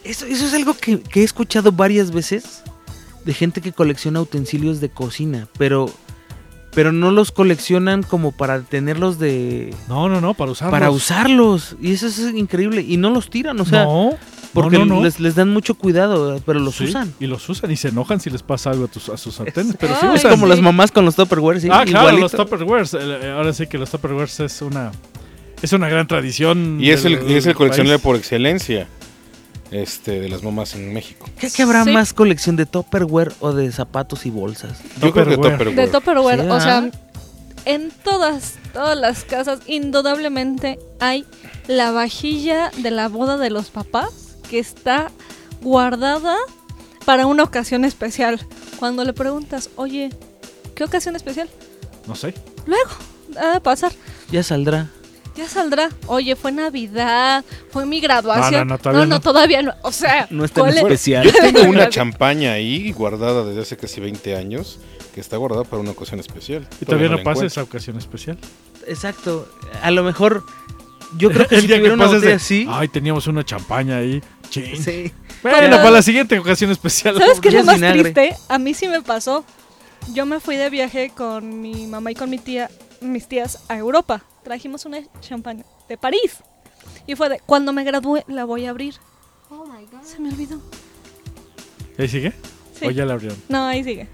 [0.05, 2.63] Eso, eso es algo que, que he escuchado varias veces
[3.25, 5.93] de gente que colecciona utensilios de cocina, pero,
[6.79, 9.75] pero no los coleccionan como para tenerlos de...
[9.89, 10.71] No, no, no, para usarlos.
[10.71, 11.75] Para usarlos.
[11.83, 12.83] Y eso es increíble.
[12.87, 14.13] Y no los tiran, o sea, no,
[14.53, 15.03] porque no, no, no.
[15.03, 17.13] Les, les dan mucho cuidado, pero los Sí, usan.
[17.19, 19.75] Y los usan y se enojan si les pasa algo a, tus, a sus sartenes.
[19.77, 20.31] Pero sí Es usan.
[20.31, 20.51] como sí.
[20.51, 22.95] las mamás con los Tupperware, sí, ah, claro, los Tupperwares.
[22.95, 24.93] El- Ahora sí que los Tupperwares es una,
[25.61, 26.79] es una gran tradición.
[26.81, 28.05] Y es el, del- y es el coleccionable país.
[28.05, 28.87] por excelencia
[29.71, 31.29] este, de las mamás en México.
[31.39, 31.91] ¿Qué, habrá Sí.
[31.91, 34.79] más colección de Tupperware o de zapatos y bolsas?
[35.01, 35.75] Yo creo que Tupperware.
[35.75, 36.41] De Tupperware.
[36.43, 36.91] Sí, o sea,
[37.65, 41.25] en todas, todas las casas, indudablemente hay
[41.67, 45.11] la vajilla de la boda de los papás que está
[45.61, 46.37] guardada
[47.05, 48.41] para una ocasión especial.
[48.79, 50.11] Cuando le preguntas, oye,
[50.75, 51.49] ¿qué ocasión especial?
[52.07, 52.33] No sé.
[52.67, 52.91] Luego,
[53.39, 53.93] ha de pasar.
[54.31, 54.89] Ya saldrá.
[55.39, 55.89] Ya saldrá.
[56.09, 58.67] Oye, fue Navidad, fue mi graduación.
[58.67, 59.21] No, no, no, todavía no.
[59.21, 59.73] todavía no.
[59.83, 61.25] O sea, No es tan especial.
[61.33, 64.81] Yo tengo una champaña ahí guardada desde hace casi 20 años
[65.15, 66.67] que está guardada para una ocasión especial.
[66.81, 68.37] Y todavía no pasa esa ocasión especial.
[68.89, 69.49] Exacto.
[69.81, 70.43] A lo mejor.
[71.17, 72.67] Yo creo que El si día que una pases de, así.
[72.69, 74.21] Ay, teníamos una champaña ahí.
[74.51, 74.83] Chin.
[74.83, 75.13] Sí.
[75.45, 77.17] Bueno, Pero- para la siguiente ocasión especial.
[77.17, 78.03] ¿Sabes qué es lo más vinagre.
[78.13, 78.37] triste?
[78.49, 79.45] A mí sí me pasó.
[80.13, 83.77] Yo me fui de viaje con mi mamá y con mi tía, mis tías a
[83.79, 84.25] Europa.
[84.43, 86.43] Trajimos una champaña de París.
[87.07, 88.95] Y fue de, cuando me gradué, la voy a abrir.
[89.51, 90.03] Oh my god.
[90.03, 90.61] Se me olvidó.
[91.99, 92.33] ¿Ahí sigue?
[92.75, 92.87] Sí.
[92.87, 93.39] ¿O ya la abrieron?
[93.49, 94.09] No, ahí sigue.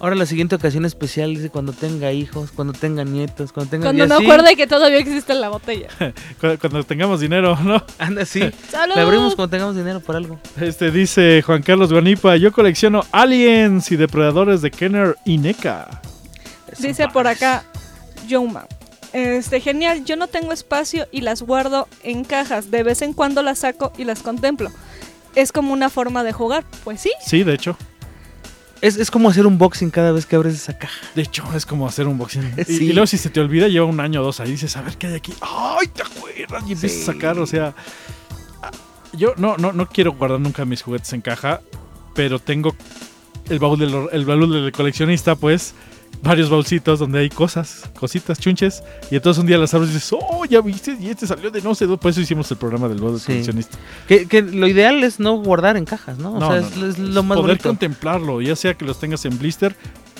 [0.00, 3.84] Ahora la siguiente ocasión especial dice cuando tenga hijos, cuando tenga nietos, cuando tenga...
[3.84, 5.88] Cuando así, acuerde que todavía existe la botella.
[6.40, 7.82] Cuando, cuando tengamos dinero, ¿no?
[7.98, 8.40] Anda así.
[8.68, 8.96] ¡Salud!
[8.96, 10.38] La abrimos cuando tengamos dinero por algo.
[10.60, 16.02] Este dice Juan Carlos Guanipa, yo colecciono aliens y depredadores de Kenner y NECA.
[16.78, 17.64] Dice por acá
[18.26, 18.66] Yoma.
[19.14, 22.70] Este, genial, yo no tengo espacio y las guardo en cajas.
[22.70, 24.70] De vez en cuando las saco y las contemplo.
[25.34, 26.64] Es como una forma de jugar.
[26.84, 27.12] Pues sí.
[27.24, 27.76] Sí, de hecho.
[28.80, 31.00] Es, es como hacer un boxing cada vez que abres esa caja.
[31.14, 32.42] De hecho, es como hacer un boxing.
[32.58, 32.84] Y- Sí.
[32.86, 34.96] Y, luego si se te olvida, lleva un año o dos ahí, dices, a ver
[34.98, 35.32] qué hay aquí.
[35.40, 36.64] ¡Ay, te acuerdas!
[36.68, 37.02] Y empiezas Sí.
[37.10, 37.74] a sacar, o sea...
[38.62, 38.70] ah,
[39.12, 41.60] Yo no, no, no quiero guardar nunca mis juguetes en caja,
[42.14, 42.74] pero tengo
[43.48, 45.74] el baúl del, el baúl del coleccionista, pues,
[46.24, 50.12] varios baúlcitos donde hay cosas, cositas, chunches, y entonces un día las abres y dices,
[50.18, 52.88] oh, ya viste, y este salió de no sé dónde, por eso hicimos el programa
[52.88, 53.26] del del Sí.
[53.26, 53.78] coleccionista.
[54.08, 56.32] Que, que lo ideal es no guardar en cajas, ¿no?
[56.32, 57.68] O No, sea, no, es, no, es lo más Poder bonito.
[57.68, 59.76] contemplarlo, ya sea que los tengas en blister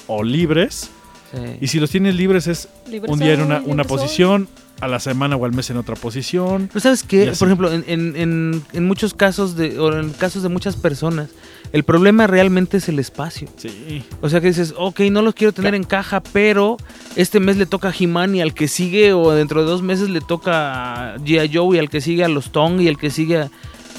[0.06, 0.90] o libres,
[1.32, 1.40] Sí.
[1.62, 3.96] y si los tienes libres es Libre un día en una, una soy.
[3.96, 4.48] posición,
[4.80, 6.68] a la semana o al mes en otra posición.
[6.68, 10.42] Pero sabes que, por ejemplo, en, en- en- en muchos casos de, o en casos
[10.42, 11.30] de muchas personas,
[11.74, 13.48] el problema realmente es el espacio.
[13.56, 14.04] Sí.
[14.20, 16.76] O sea que dices, ok, no los quiero tener en caja, pero
[17.16, 20.08] este mes le toca a He-Man y al que sigue, o dentro de dos meses
[20.08, 21.50] le toca a G.I.
[21.52, 23.50] Joe y al que sigue a los Tong y al que sigue a...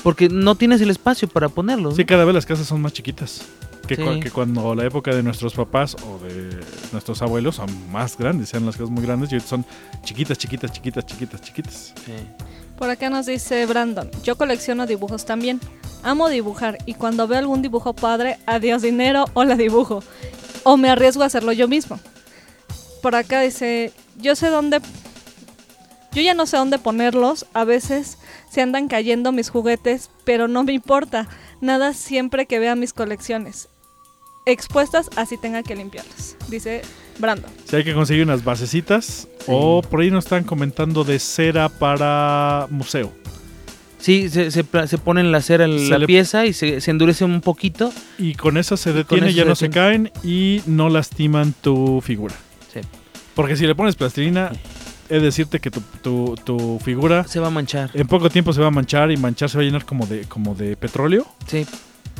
[0.03, 1.97] Porque no tienes el espacio para ponerlos.
[1.97, 3.41] Sí, cada vez las casas son más chiquitas.
[3.89, 4.19] Que, Sí.
[4.21, 6.57] que cuando la época de nuestros papás o de
[6.93, 9.65] nuestros abuelos son más grandes, sean las casas muy grandes y son
[10.05, 11.93] chiquitas, chiquitas, chiquitas, chiquitas, chiquitas.
[12.05, 12.13] Sí.
[12.77, 15.59] Por acá nos dice Brandon, yo colecciono dibujos también.
[16.03, 20.03] Amo dibujar y cuando veo algún dibujo padre, adiós dinero o la dibujo.
[20.63, 21.99] O me arriesgo a hacerlo yo mismo.
[23.01, 24.81] Por acá dice, yo sé dónde...
[26.11, 28.17] Yo ya no sé dónde ponerlos, a veces
[28.49, 31.27] se andan cayendo mis juguetes, pero no me importa.
[31.59, 33.67] Nada siempre que vea mis colecciones.
[34.45, 36.81] Expuestas así tenga que limpiarlas, dice
[37.17, 37.49] Brandon.
[37.67, 42.67] Si hay que conseguir unas basecitas o por ahí nos están comentando de cera para
[42.69, 43.11] museo.
[43.97, 46.79] Sí, se, se, se pone en la cera en Se la le- pieza y se,
[46.79, 47.91] se endurece un poquito.
[48.19, 52.01] Y con eso se detiene, eso ya se no se caen y no lastiman tu
[52.01, 52.35] figura.
[52.71, 52.81] Sí.
[53.33, 54.51] Porque si le pones plastilina,
[55.09, 57.89] he de decirte que tu, tu- tu figura Se va a manchar.
[57.95, 60.21] en poco tiempo se va a manchar y manchar se va a llenar como de,
[60.25, 61.65] como de petróleo Sí.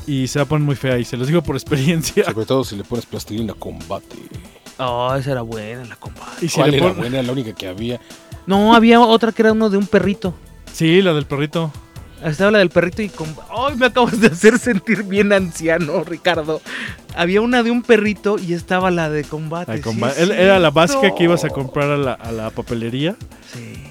[0.08, 0.98] Y se va a poner muy fea.
[0.98, 2.26] Y se los digo por experiencia.
[2.26, 4.16] Sobre todo si le pones plastilina combate.
[4.78, 6.46] Oh, esa era buena, la combate.
[6.46, 7.22] Y si ¿Cuál le era pon- buena?
[7.22, 8.00] La única que había.
[8.46, 10.34] No, había otra que era uno de un perrito.
[10.72, 11.72] Sí, la del perrito.
[12.24, 13.28] Estaba la del perrito y con...
[13.56, 16.62] ¡Ay, me acabas de hacer sentir bien anciano, Ricardo!
[17.16, 19.76] Había una de un perrito y estaba la de combate.
[19.78, 23.16] La comba- era la básica que ibas a comprar a la, a la papelería.
[23.54, 23.84] Sí.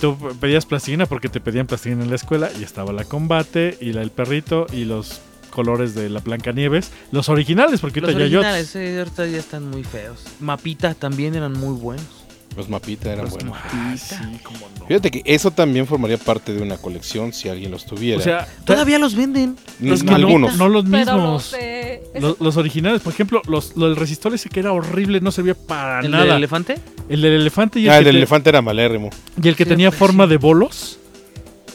[0.00, 3.92] Tú pedías plastilina porque te pedían plastilina en la escuela y estaba la combate y
[3.92, 5.20] la del perrito y los
[5.54, 6.90] colores de la Blancanieves.
[7.12, 8.28] Los originales, porque Los ahorita
[8.58, 10.20] ya sí, ahorita ya están muy feos.
[10.40, 12.04] Mapita también eran muy buenos.
[12.56, 13.56] Los mapitas eran Los buenos.
[13.56, 13.96] Mapita.
[13.96, 14.86] sí, cómo no.
[14.86, 18.20] Fíjate que eso también formaría parte de una colección si alguien los tuviera.
[18.20, 19.56] O sea, Todavía los venden.
[19.80, 20.56] Mm, los que algunos.
[20.56, 21.06] No, los mismos.
[21.16, 24.70] los de- ese- Los, los originales, por ejemplo, los, lo del resistor ese que era
[24.72, 26.24] horrible, no servía para ¿El nada.
[26.26, 26.78] del elefante?
[27.08, 29.10] el del elefante y el Ah, el que, del te- elefante era malérrimo.
[29.42, 30.30] y el que Sí, tenía forma sí.
[30.30, 30.98] de bolos.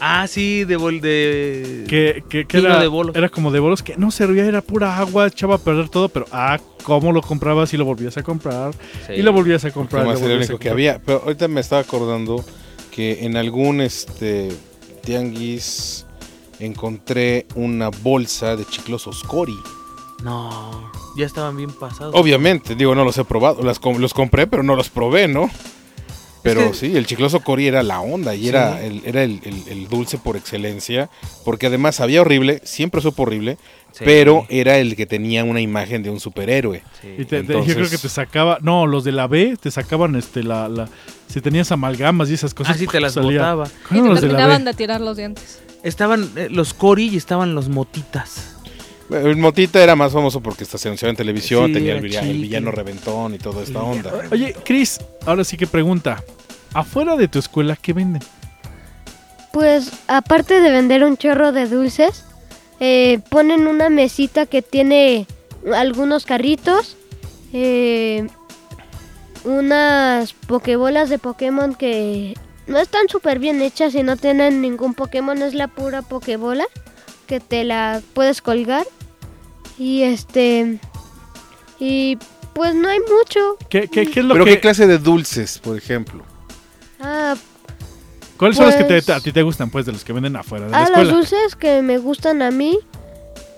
[0.01, 0.77] Ah, sí, de...
[0.77, 1.85] bol- de...
[1.87, 3.15] Que, que, que era, de bolos.
[3.15, 6.25] era como de bolos que no servía, era pura agua, echaba a perder todo, pero
[6.31, 8.73] ah, cómo lo comprabas y lo volvías a comprar.
[9.07, 9.13] Sí.
[9.13, 10.05] Y lo volvías a comprar.
[10.05, 10.99] lo el a único que había.
[11.01, 12.43] Pero ahorita me estaba acordando
[12.91, 14.49] que en algún este
[15.03, 16.05] tianguis
[16.59, 19.55] encontré una bolsa de chiclosos Cori.
[20.23, 22.13] No, ya estaban bien pasados.
[22.15, 23.63] Obviamente, digo, no los he probado.
[23.63, 25.49] Las com- los compré, pero no los probé, ¿no?
[26.43, 28.49] Pero que- sí, el chicloso Cori era la onda y Sí.
[28.49, 31.09] era, el, era el, el- el dulce por excelencia.
[31.45, 33.57] Porque además sabía horrible, siempre supo horrible,
[33.91, 34.03] Sí.
[34.05, 36.81] pero era el que tenía una imagen de un superhéroe.
[37.01, 37.07] Sí.
[37.17, 39.69] Y te- te- yo Entonces- creo que te sacaba, no, los de la B te
[39.71, 40.87] sacaban este la, la
[41.27, 42.75] si tenías amalgamas y esas cosas.
[42.75, 43.39] Ah, sí, te las salía.
[43.41, 43.67] botaba.
[43.67, 44.71] y ¿Cuáles eran te los de la terminaban B?
[44.71, 45.59] de tirar los dientes.
[45.83, 48.55] Estaban eh, los Cori y estaban los Motitas.
[49.09, 53.39] El Motita era más famoso porque anunciaba en televisión, Sí, tenía el, villano reventón y
[53.39, 54.13] toda esta onda.
[54.31, 56.23] Oye, Chris, ahora sí que pregunta.
[56.73, 58.21] Afuera de tu escuela, ¿qué venden?
[59.51, 62.23] Pues aparte de vender un chorro de dulces,
[62.79, 65.25] eh, ponen una mesita que tiene
[65.73, 66.95] algunos carritos,
[67.51, 68.27] eh,
[69.43, 72.35] unas pokebolas de Pokémon que
[72.67, 76.65] no están súper bien hechas y no tienen ningún Pokémon, es la pura pokebola
[77.25, 78.85] que te la puedes colgar.
[79.79, 80.79] Y este...
[81.79, 82.17] Y
[82.53, 83.57] pues no hay mucho.
[83.69, 86.23] ¿Qué, qué- qué es lo Pero que qué clase de dulces, por ejemplo.
[86.99, 87.35] Ah,
[88.37, 90.35] ¿Cuáles son los que te- pues- a ti te gustan pues de los que venden
[90.35, 91.13] afuera de la Ah, los escuela?
[91.13, 92.77] dulces que me gustan a mí,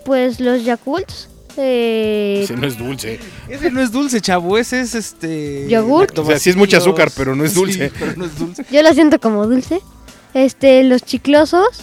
[0.04, 1.28] pues los Yakults.
[1.56, 3.18] eh, Ese no es dulce.
[3.48, 4.56] Ese no es dulce, chavo.
[4.56, 5.66] Ese es este.
[5.68, 6.16] ¿Yogurt?
[6.18, 7.88] O sea, sí es mucho azúcar, pero no es dulce.
[7.88, 8.64] Sí, pero no es dulce.
[8.70, 9.80] yo lo siento como dulce.
[10.32, 11.82] Este, los chiclosos,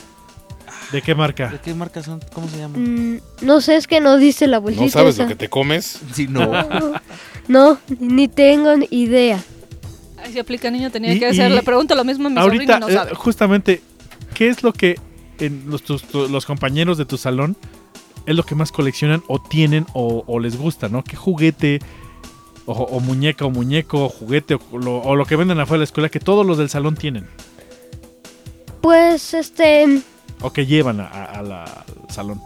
[0.92, 1.50] ¿De qué marca?
[1.50, 2.20] ¿De qué marca son?
[2.34, 3.14] ¿Cómo se llaman?
[3.16, 4.86] mm, no sé, es que no dice la bolsita.
[4.86, 5.24] No sabes esa.
[5.24, 6.00] lo que te comes.
[6.14, 6.52] Sí, no.
[7.48, 9.44] No, ni tengo idea.
[10.24, 11.50] Ay, si aplica niño tenía Y- que hacer.
[11.52, 13.82] y Le pregunto lo mismo a mi Ahorita, sobrino y no eh, justamente,
[14.36, 15.00] ¿qué es lo que
[15.40, 17.58] en los, tus- tu- los compañeros de tu salón
[18.28, 21.04] es lo que más coleccionan o tienen o, o les gusta, ¿no?
[21.04, 21.80] ¿Qué juguete
[22.68, 25.80] o, o muñeca o muñeco o juguete o lo, o lo que venden afuera de
[25.80, 27.26] la escuela que todos los del salón tienen
[28.82, 30.02] Pues, este,
[30.42, 32.42] o que llevan a, a- a la- al salón?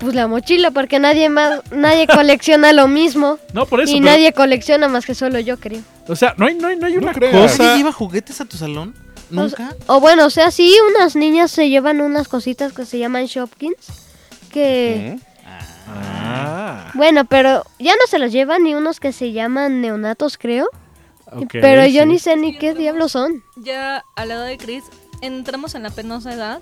[0.00, 3.38] pues la mochila, porque nadie más, nadie colecciona lo mismo.
[3.54, 3.92] No, por eso.
[3.94, 5.80] y pero- nadie colecciona más que solo yo, creo.
[6.08, 7.12] o sea, no hay, no hay, no hay No una.
[7.12, 7.76] ¿Nadie cosa.
[7.76, 8.94] lleva juguetes a tu salón?
[9.30, 9.74] ¿Nunca?
[9.86, 13.76] O bueno, o sea, sí, unas niñas se llevan unas cositas que se llaman Shopkins.
[14.52, 15.16] Que,
[15.88, 20.68] Ah, bueno, pero ya no se los llevan ni unos que se llaman neonatos, creo.
[21.50, 22.08] pero yo sí.
[22.08, 23.42] ni sé ni qué diablos son.
[23.56, 24.84] Ya a la edad de Chris,
[25.26, 26.60] entramos en la penosa edad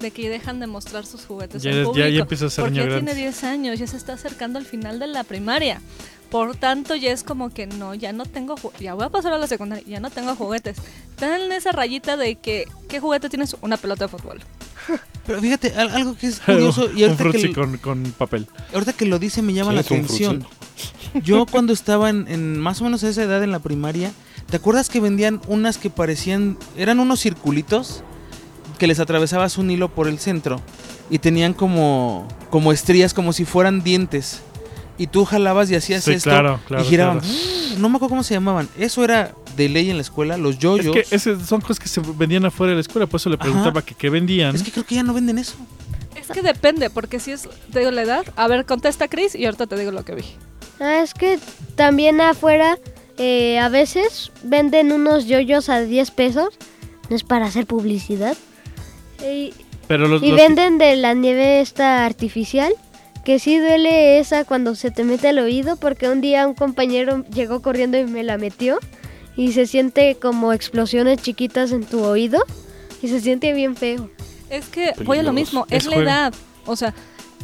[0.00, 2.08] de que dejan de mostrar sus juguetes Ya en eres- ya- público.
[2.08, 4.64] ya empieza a ser porque niño ya tiene 10 años, ya se está acercando al
[4.64, 5.80] final de la primaria.
[6.30, 9.38] Por tanto, ya es como que no, ya no tengo, ya voy a pasar a
[9.38, 10.76] la secundaria, ya no tengo juguetes.
[11.10, 13.56] Están en esa rayita de que, ¿qué juguete tienes?
[13.62, 14.40] Una pelota de fútbol.
[15.26, 18.02] Pero fíjate, al- algo que es curioso y un ahorita que, frutzi lo- con, con
[18.12, 18.46] papel.
[18.74, 20.46] ahorita que lo dice me llama Sí, la un atención.
[21.24, 24.12] Yo cuando estaba en, en más o menos esa edad en la primaria,
[24.50, 28.02] ¿te acuerdas que vendían unas que parecían, eran unos circulitos
[28.78, 30.60] que les atravesabas un hilo por el centro
[31.10, 34.40] y tenían como, como estrías, como si fueran dientes?
[34.96, 37.20] Y tú jalabas y hacías Sí, esto claro, claro, y giraban.
[37.20, 37.34] claro.
[37.78, 38.68] No me acuerdo cómo se llamaban.
[38.76, 40.96] Eso era de ley en la escuela, los yoyos.
[41.12, 43.44] Es que son cosas que se vendían afuera de la escuela, por eso le Ajá.
[43.44, 44.54] preguntaba que qué vendían.
[44.56, 45.54] Es que creo que ya no venden eso.
[46.16, 48.24] Es que depende, porque si es, te digo la edad.
[48.34, 50.24] A ver, contesta Chris y ahorita te digo lo que vi.
[50.80, 51.38] Ah, es que
[51.76, 52.76] también afuera
[53.18, 56.48] eh, a veces venden unos yoyos a 10 pesos.
[57.10, 58.36] No es para hacer publicidad.
[59.22, 59.52] Y,
[59.86, 62.72] Pero los, y los venden de la nieve esta artificial.
[63.24, 65.76] Que sí duele esa cuando se te mete al oído.
[65.76, 68.78] Porque un día un compañero llegó corriendo y me la metió.
[69.36, 72.44] Y se siente como explosiones chiquitas en tu oído.
[73.02, 74.10] Y se siente bien feo.
[74.50, 76.34] Es que voy a lo mismo, es, Es la edad.
[76.66, 76.94] O sea,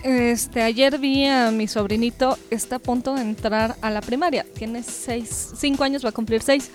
[0.05, 4.45] este, ayer vi a mi sobrinito, está a punto de entrar a la primaria.
[4.55, 6.71] Tiene seis, cinco años, va a cumplir seis.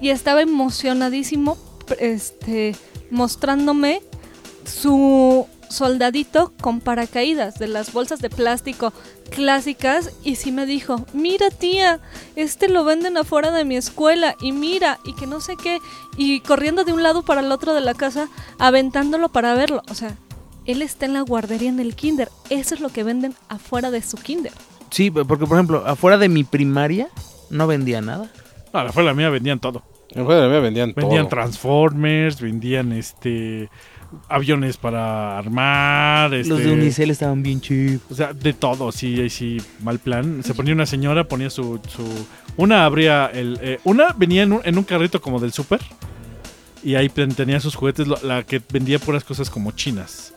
[0.00, 1.56] Y estaba emocionadísimo,
[2.00, 2.74] este,
[3.10, 4.02] mostrándome
[4.64, 8.92] su soldadito con paracaídas de las bolsas de plástico
[9.30, 12.00] clásicas y sí me dijo, mira tía,
[12.36, 15.78] este lo venden afuera de mi escuela y mira y que no sé qué
[16.16, 19.94] y corriendo de un lado para el otro de la casa aventándolo para verlo, o
[19.94, 20.16] sea,
[20.66, 24.02] él está en la guardería en el kinder, eso es lo que venden afuera de
[24.02, 24.52] su kinder.
[24.90, 27.08] Sí, porque por ejemplo, afuera de mi primaria
[27.50, 28.30] no vendía nada.
[28.72, 29.82] No, afuera de la mía vendían todo.
[30.10, 31.30] En fuera de la mía vendían, Vendían todo.
[31.30, 33.68] Transformers, vendían este
[34.28, 38.00] aviones para armar, este, Los de Unicel estaban bien cheap.
[38.10, 40.42] o sea, de todo, sí, sí, mal plan.
[40.44, 42.04] Se ponía una señora, ponía su, su
[42.56, 45.80] una abría el, eh, una venía en un, en un carrito como del súper
[46.84, 50.32] y ahí ten- tenía sus juguetes, la que vendía puras cosas como chinas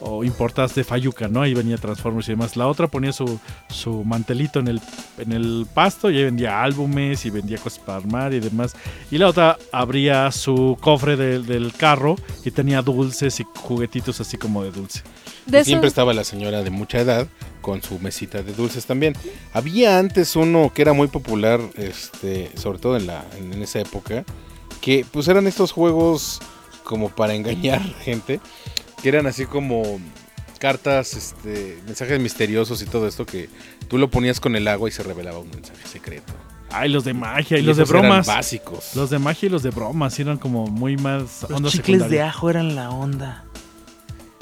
[0.00, 1.42] o importadas de Fayuca, ¿no?
[1.42, 2.56] Ahí venía Transformers y demás.
[2.56, 3.38] La otra ponía su,
[3.68, 4.80] su mantelito en el,
[5.18, 8.74] en el pasto y ahí vendía álbumes y vendía cosas para armar y demás.
[9.10, 14.36] Y la otra abría su cofre del- del carro y tenía dulces y juguetitos así
[14.36, 15.02] como de dulce.
[15.46, 17.26] De Y siempre estaba la señora de mucha edad
[17.62, 19.14] con su mesita de dulces también.
[19.52, 23.80] Había antes uno que era muy popular, este, sobre todo en, la, en, en esa
[23.80, 24.24] época,
[24.80, 26.40] que pues eran estos juegos
[26.84, 28.40] como para engañar gente,
[29.02, 30.00] que eran así como
[30.58, 33.48] cartas, este, mensajes misteriosos y todo esto que
[33.88, 36.32] tú lo ponías con el agua y se revelaba un mensaje secreto.
[36.70, 38.26] Ay, los de magia y, los de eran bromas.
[38.26, 38.96] básicos.
[38.96, 42.22] Los de magia y los de bromas eran como muy más Los onda chicles de
[42.22, 43.44] ajo eran la onda.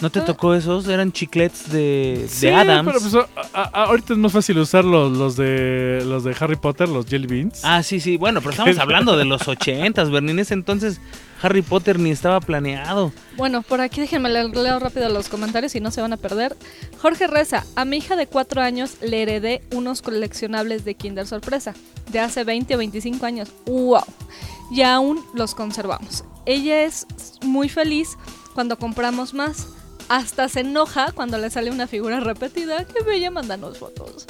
[0.00, 0.24] ¿No te Ah.
[0.24, 0.88] tocó esos?
[0.88, 2.86] Eran chiclets de, Sí, de Adams.
[2.88, 3.14] pero pues,
[3.54, 7.06] a- a- ahorita es más fácil usar los, los de los de Harry Potter, los
[7.06, 7.60] Jelly Beans.
[7.62, 8.16] Ah, sí, sí.
[8.16, 10.32] Bueno, pero estamos hablando de los ochentas, Bernie.
[10.32, 11.00] En ese entonces
[11.44, 13.12] Harry Potter ni estaba planeado.
[13.36, 16.56] Bueno, por aquí déjenme leer, leo rápido los comentarios y no se van a perder.
[17.02, 21.74] Jorge Reza, a mi hija de 4 años le heredé unos coleccionables de Kinder Sorpresa
[22.10, 23.50] de hace 20 o 25 años.
[23.66, 24.04] ¡Wow!
[24.70, 26.24] Y aún los conservamos.
[26.46, 27.06] Ella es
[27.42, 28.16] muy feliz
[28.54, 29.66] cuando compramos más.
[30.08, 32.86] Hasta se enoja cuando le sale una figura repetida.
[32.86, 33.30] ¡Qué bella!
[33.30, 34.26] Mándanos fotos.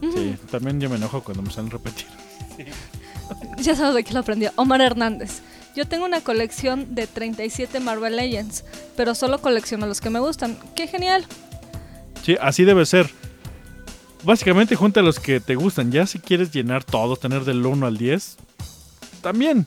[0.00, 2.06] Sí, también yo me enojo cuando me salen repetir.
[3.58, 4.52] Ya sabes de qué lo aprendió.
[4.54, 5.40] Omar Hernández.
[5.76, 8.64] Yo tengo una colección de 37 Marvel Legends,
[8.96, 10.56] pero solo colecciono los que me gustan.
[10.74, 11.26] ¡Qué genial!
[12.24, 13.10] Sí, así debe ser.
[14.24, 15.92] básicamente junta los que te gustan.
[15.92, 18.36] Ya si quieres llenar todos, tener del 1 al 10,
[19.20, 19.66] también.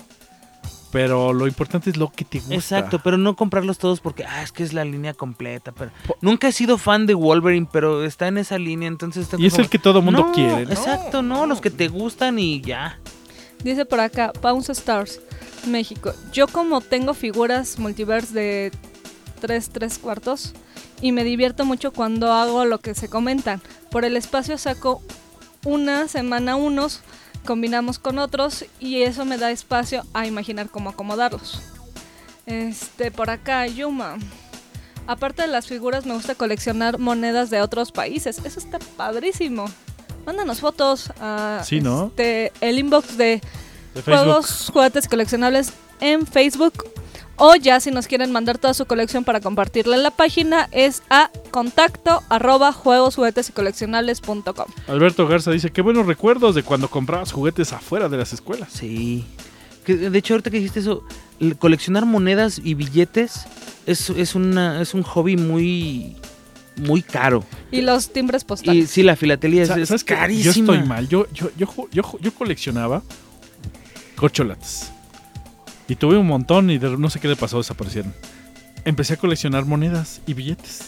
[0.92, 2.56] Pero lo importante es lo que te gusta.
[2.56, 5.72] Exacto, pero no comprarlos todos porque ah, es que es la línea completa.
[5.72, 5.92] Pero
[6.22, 9.54] nunca he sido fan de Wolverine, pero está en esa línea, entonces tengo Y es
[9.54, 10.66] como- el que todo mundo No, quiere.
[10.66, 10.72] ¿no?
[10.72, 12.98] Exacto, no, los que te gustan y ya.
[13.64, 15.22] Dice por acá, Bounce Stars,
[15.70, 16.14] México.
[16.32, 18.72] Yo como tengo figuras multiverse de
[19.42, 20.54] 3, 3 cuartos
[21.02, 23.62] y me divierto mucho cuando hago lo que se comentan.
[23.92, 25.02] Por el espacio saco
[25.66, 27.02] una semana unos,
[27.46, 31.62] combinamos con otros y eso me da espacio a imaginar cómo acomodarlos.
[32.46, 34.18] Este, por acá, Yuma.
[35.08, 38.40] Aparte de las figuras, me gusta coleccionar monedas de otros países.
[38.44, 39.66] Eso está padrísimo.
[40.26, 42.08] Mándanos fotos a Sí, ¿no?
[42.08, 43.42] este, el inbox de.
[44.06, 46.74] Juegos, juguetes coleccionables en Facebook.
[47.42, 51.04] O ya si nos quieren mandar toda su colección para compartirla en la página es
[51.10, 54.66] a contacto arroba juegos, juguetes y coleccionables.com.
[54.88, 58.74] Alberto Garza dice, qué buenos recuerdos de cuando comprabas juguetes afuera de las escuelas.
[58.74, 59.26] Sí.
[59.86, 61.04] Que, de hecho, ahorita que dijiste eso,
[61.60, 63.46] coleccionar monedas y billetes
[63.86, 66.18] es, es, una, es un hobby muy,
[66.76, 67.46] muy caro.
[67.72, 68.90] Y los timbres Y postales.
[68.90, 70.44] sí, la filatelia es, es carísima.
[70.54, 71.08] Yo estoy mal.
[71.08, 73.02] Yo, yo, yo, yo, yo coleccionaba
[74.20, 74.92] corcholatas.
[75.88, 78.14] Y tuve un montón y de- no sé qué le pasó, desaparecieron.
[78.86, 80.82] Empecé a coleccionar monedas y billetes.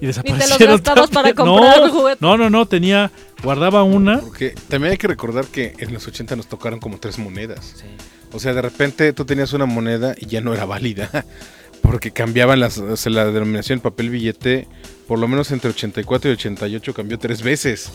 [0.00, 0.58] Y Y desaparecieron.
[0.58, 1.36] te los gastabas para también.
[1.56, 2.18] comprar no, juguete.
[2.20, 3.10] No, no, no, tenía,
[3.42, 4.20] guardaba una.
[4.20, 7.74] Porque también hay que recordar que en los 80 nos tocaron como tres monedas.
[7.76, 7.86] Sí.
[8.32, 11.08] O sea, de repente tú tenías una moneda y ya no era válida.
[11.82, 14.66] Porque cambiaban las, o sea, la denominación papel billete,
[15.06, 17.92] por lo menos entre 84 y 88 cambió tres veces.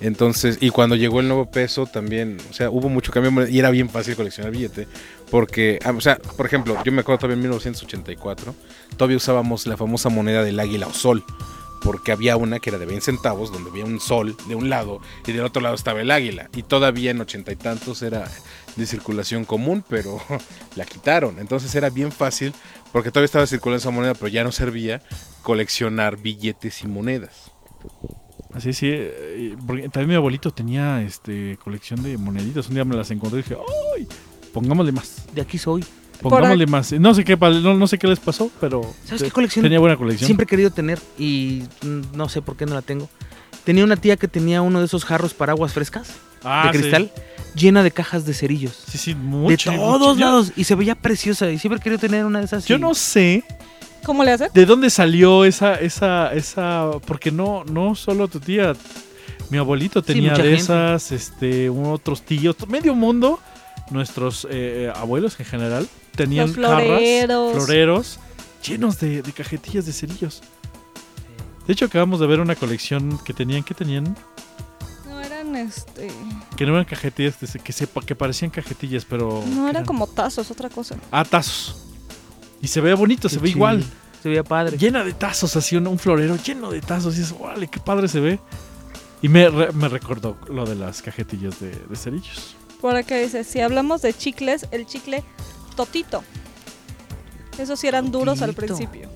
[0.00, 3.70] Entonces, y cuando llegó el nuevo peso también, o sea, hubo mucho cambio y era
[3.70, 4.86] bien fácil coleccionar billete.
[5.30, 8.54] Porque, ah, o sea, por ejemplo, yo me acuerdo todavía en 1984,
[8.96, 11.24] todavía usábamos la famosa moneda del águila o sol.
[11.82, 15.00] Porque había una que era de 20 centavos, donde había un sol de un lado
[15.26, 16.50] y del otro lado estaba el águila.
[16.56, 18.28] Y todavía en ochenta y tantos era
[18.74, 20.20] de circulación común, pero
[20.76, 21.38] la quitaron.
[21.38, 22.52] Entonces era bien fácil,
[22.92, 25.02] porque todavía estaba circulando esa moneda, pero ya no servía
[25.42, 27.52] coleccionar billetes y monedas.
[28.58, 32.68] Así sí, eh, porque también mi abuelito tenía este colección de moneditas.
[32.68, 33.56] Un día me las encontré y dije,
[33.96, 34.06] ¡ay!
[34.52, 35.26] Pongámosle más.
[35.32, 35.84] De aquí soy.
[36.20, 36.92] Pongámosle más.
[36.94, 39.62] No sé qué no, no sé qué les pasó, pero ¿Sabes qué colección?
[39.62, 40.26] tenía buena colección.
[40.26, 41.62] Siempre he querido tener y
[42.14, 43.08] no sé por qué no la tengo.
[43.62, 46.78] Tenía una tía que tenía uno de esos jarros para aguas frescas Ah, de sí.
[46.82, 47.12] cristal
[47.54, 48.72] llena de cajas de cerillos.
[48.88, 49.70] Sí, sí, mucho.
[49.70, 50.26] de todos mucho.
[50.26, 50.52] Lados.
[50.56, 51.48] Y se veía preciosa.
[51.52, 52.64] Y siempre he querido tener una de esas.
[52.66, 53.44] Yo y- no sé
[54.08, 54.48] ¿Cómo le hacen?
[54.54, 58.72] de dónde salió esa, esa, esa, porque no, no solo tu tía,
[59.50, 60.54] mi abuelito tenía de gente.
[60.54, 63.38] esas, este, otros tíos, medio mundo,
[63.90, 65.86] nuestros eh, abuelos en general,
[66.16, 67.00] tenían Los floreros.
[67.52, 68.18] jarras, floreros,
[68.66, 70.40] llenos de, de cajetillas de cerillos.
[71.66, 74.16] De hecho, acabamos de ver una colección que tenían, que tenían,
[75.06, 76.10] No eran este.
[76.56, 79.44] que no eran cajetillas, que, se- que, sepa, que parecían cajetillas, pero...
[79.46, 80.96] No que eran como tazos, otra cosa.
[81.12, 81.84] Ah, tazos.
[82.62, 83.56] Y se ve bonito, se ve chido.
[83.58, 83.84] igual.
[84.22, 84.76] Se veía padre.
[84.76, 87.16] llena de tazos, así un, un florero lleno de tazos.
[87.18, 88.40] Y es, órale, qué padre se ve.
[89.22, 92.56] Y me, re- me recordó lo de las cajetillas de, de cerillos.
[92.80, 95.22] Por acá dice, si hablamos de chicles, el chicle
[95.76, 96.22] totito.
[97.58, 99.08] Esos sí eran duros al principio.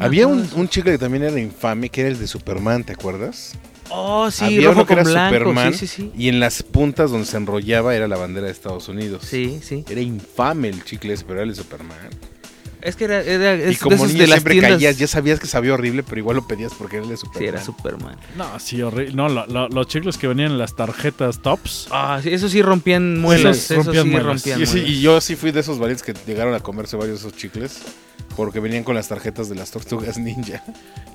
[0.00, 3.52] Había un, chicle que también era infame, que era el de Superman, ¿te acuerdas?
[3.90, 5.36] Oh, sí, Había rojo uno que con era blanco.
[5.38, 6.12] Superman Sí, sí, sí.
[6.16, 9.24] y en las puntas donde se enrollaba era la bandera de Estados Unidos.
[9.26, 9.84] Sí, sí.
[9.90, 11.98] Era infame el chicle ese, pero era el de Superman.
[12.82, 14.72] Es que era, era es y de como esos niño de las siempre tiendas.
[14.72, 17.38] caías, ya sabías que sabía horrible, pero igual lo pedías porque era el de Superman.
[17.40, 18.16] Sí, era Superman.
[18.36, 19.14] No, sí, horrible.
[19.14, 21.86] No, lo- lo- los chicles que venían en las tarjetas tops.
[21.90, 23.56] Ah, sí, eso sí rompían muelas.
[23.56, 24.26] Esos Eso rompían sí muelas.
[24.26, 24.90] rompían Y, sí, muelas.
[24.90, 27.78] y yo sí fui de esos valientes que llegaron a comerse varios de esos chicles
[28.34, 30.64] porque venían con las tarjetas de las tortugas ninja.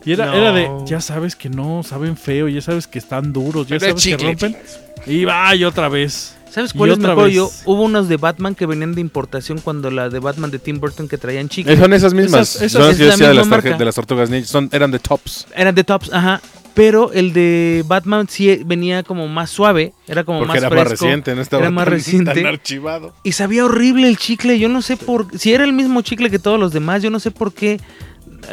[0.05, 0.33] Y era, No.
[0.35, 3.97] era de, ya sabes que no, saben feo, ya sabes que están duros, ya Pero
[3.97, 4.57] sabes que rompen.
[5.05, 6.35] Y va, y otra vez.
[6.57, 7.35] ¿Sabes Y cuáles me otra acuerdo vez.
[7.35, 7.51] yo?
[7.65, 11.07] Hubo unos de Batman que venían de importación cuando la de Batman de Tim Burton
[11.07, 11.77] que traían chicles.
[11.77, 12.55] Eh, Son esas mismas.
[12.55, 14.47] Esas- esas- son es yo la decía de las, de las tortugas ninja.
[14.47, 15.45] Son, eran de tops.
[15.55, 16.41] Eran de tops, ajá.
[16.73, 20.83] Pero el de Batman sí venía como más suave, era como Porque más era fresco.
[20.83, 22.33] más reciente, no estaba era más tan- reciente.
[22.33, 23.13] tan archivado.
[23.23, 25.27] Y sabía horrible el chicle, yo no sé por...
[25.37, 27.79] Si era el mismo chicle que todos los demás, yo no sé por qué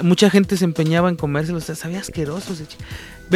[0.03, 1.59] mucha gente se empeñaba en comérselo.
[1.59, 2.87] O sea, sabía asqueroso ese chicle.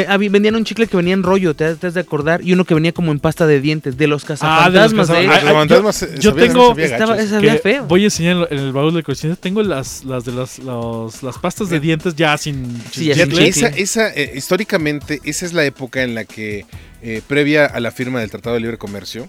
[0.07, 2.75] Había- Vendían un chicle que venía en rollo, te, has de acordar, y uno que
[2.75, 5.11] venía como en pasta de dientes, de los Ah, de los cazafantasmas.
[5.11, 5.35] ellos.
[5.37, 7.85] Ah, Los fantasmas, eh, yo tengo- Estaba, Que feo.
[7.87, 9.39] Voy a enseñar en el baúl de colecciones.
[9.39, 13.33] Tengo las, las de las, los- las pastas de dientes ya sin Sí, ya sin
[13.39, 13.83] esa, chicle.
[13.83, 16.67] esa, eh, históricamente, esa es la época en la que,
[17.03, 19.29] eh, previa a la firma del Tratado de Libre Comercio,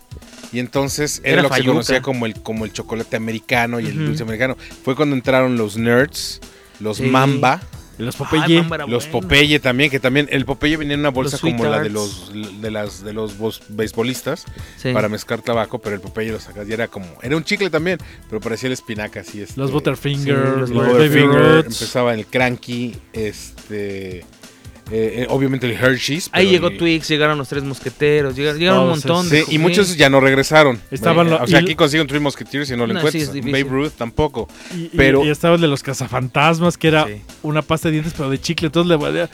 [0.52, 3.86] y entonces era, Era lo que se conocía como el, como el chocolate americano y
[3.86, 4.58] el dulce americano.
[4.84, 6.42] Fue cuando entraron los nerds,
[6.80, 7.04] los Sí.
[7.04, 7.62] mamba,
[8.00, 8.64] Los Ay, Popeye.
[8.88, 9.28] Los bueno.
[9.28, 12.32] Popeye también, que también el Popeye venía en una bolsa Los como la de los
[12.62, 13.36] de las de los
[13.70, 14.46] beisbolistas
[14.78, 14.94] Sí.
[14.94, 18.00] para mezclar tabaco, pero el Popeye lo sacas y era como era un chicle también,
[18.30, 22.26] pero parecía el espinaca así este, los Butterfingers, Sí, los los Butterfinger, empezaba en el
[22.26, 24.26] Cranky, este
[24.92, 26.30] eh, eh, obviamente el Hershey's.
[26.32, 29.56] Ahí llegó el- Twix, llegaron los tres mosqueteros, llegaron, llegaron un Todos montón Sí, de
[29.56, 30.80] y muchos ya no regresaron.
[30.92, 33.08] Estaban Eh, lo- o sea, y- aquí consiguen Three Musketeers y no lo No, sí,
[33.08, 33.34] encuentras.
[33.34, 33.52] difícil.
[33.64, 34.48] Babe Ruth tampoco.
[34.76, 37.22] Y, y- pero- y estaba el de los cazafantasmas, que era Sí.
[37.44, 38.68] una pasta de dientes, pero de chicle.
[38.68, 39.30] Entonces le valía.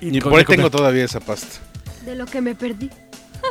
[0.00, 1.58] Y con- por ahí tengo todavía esa pasta.
[2.04, 2.90] De lo que me perdí.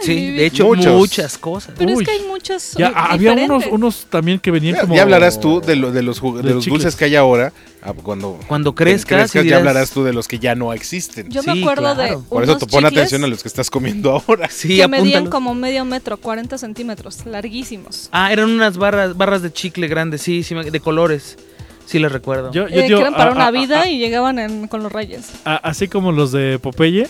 [0.01, 0.93] Sí, de hecho, Muchos.
[0.93, 1.73] muchas cosas.
[1.77, 2.03] Pero Uy.
[2.03, 4.95] es que hay muchos Ya, eh, ah, había unos, unos también que venían Ya, como.
[4.95, 7.53] ya hablarás tú de, lo- de los, de de los dulces que hay ahora.
[7.81, 11.29] ah, Cuando Cuando crezcas, y ya hablarás tú de los que ya no existen.
[11.29, 12.19] Yo me acuerdo claro.
[12.19, 14.49] de Por eso tú pon atención a los que estás comiendo ahora.
[14.49, 18.09] Sí, que medían como medio metro, 40 centímetros, larguísimos.
[18.11, 21.37] Ah, eran unas barras, barras de chicle grandes, sí, sí, me- de colores.
[21.85, 22.49] Sí, las recuerdo.
[22.53, 24.67] Yo, yo Eh, digo, que eran para a- una a- vida a- y llegaban en-
[24.69, 25.25] con los reyes.
[25.43, 27.09] así como los de Popeye,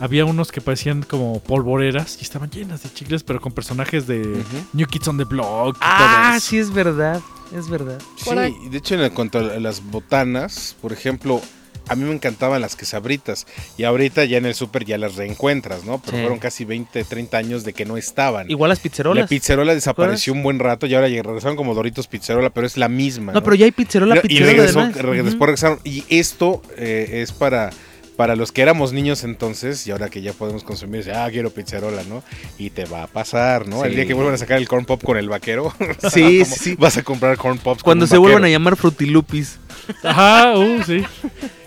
[0.00, 4.42] había unos que parecían como polvoreras y estaban llenas de chicles, pero con personajes de.
[4.72, 5.76] New Kids on the Block.
[5.76, 6.46] y ah, todo eso.
[6.48, 7.20] sí, es verdad.
[7.56, 8.00] Es verdad.
[8.16, 8.30] Sí,
[8.70, 11.40] de hecho en cuanto a las botanas, por ejemplo,
[11.88, 13.46] a mí me encantaban las quesabritas
[13.76, 15.98] y ahorita ya en el súper ya las reencuentras, ¿no?
[16.00, 16.22] Pero Sí.
[16.22, 18.48] fueron casi 20, 30 años de que no estaban.
[18.48, 19.28] Igual las La pizzerolas.
[19.28, 22.88] pizzerola desapareció un buen rato y ahora ya regresaron como Doritos Pizzerola, pero es la
[22.88, 23.32] misma.
[23.32, 25.02] no, pero ya hay pizzerola, y pizzerola regresó, además.
[25.02, 25.24] re- Ujú.
[25.24, 25.80] después regresaron.
[25.82, 27.70] Y esto eh, es para,
[28.16, 31.50] para los que éramos niños entonces y ahora que ya podemos consumir, dice, ah, quiero
[31.50, 32.22] pizzerola, ¿no?
[32.58, 33.84] Y te va a pasar, ¿no?
[33.84, 35.72] El día que vuelvan a sacar el corn pop con el vaquero,
[36.12, 36.74] Sí, sí.
[36.76, 37.82] vas a comprar corn pops.
[37.82, 39.58] Cuando con se vuelvan a llamar frutilupis.
[40.02, 41.02] Ajá, uh, sí.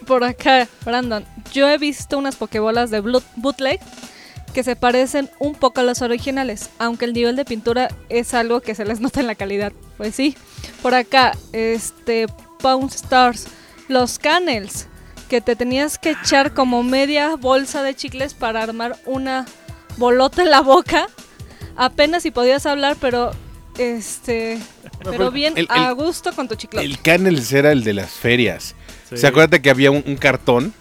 [0.05, 3.79] Por acá, Brandon, yo he visto unas pokebolas de bootleg
[4.53, 8.61] que se parecen un poco a las originales, aunque el nivel de pintura es algo
[8.61, 9.73] que se les nota en la calidad.
[9.97, 10.35] Pues sí.
[10.81, 12.27] Por acá, este
[12.59, 13.47] Pound Stars,
[13.87, 14.87] los Canels,
[15.33, 19.47] que te tenías que echar como media bolsa de chicles para armar una
[19.97, 21.07] bolota en la boca.
[21.75, 23.31] Apenas si podías hablar, pero
[23.79, 24.59] este,
[25.03, 26.85] pero bien el- a el- gusto con tu chiclote.
[26.85, 28.75] El Canels era el de las ferias.
[29.09, 29.17] Sí.
[29.17, 30.71] ¿Se acuerdan que había un, un cartón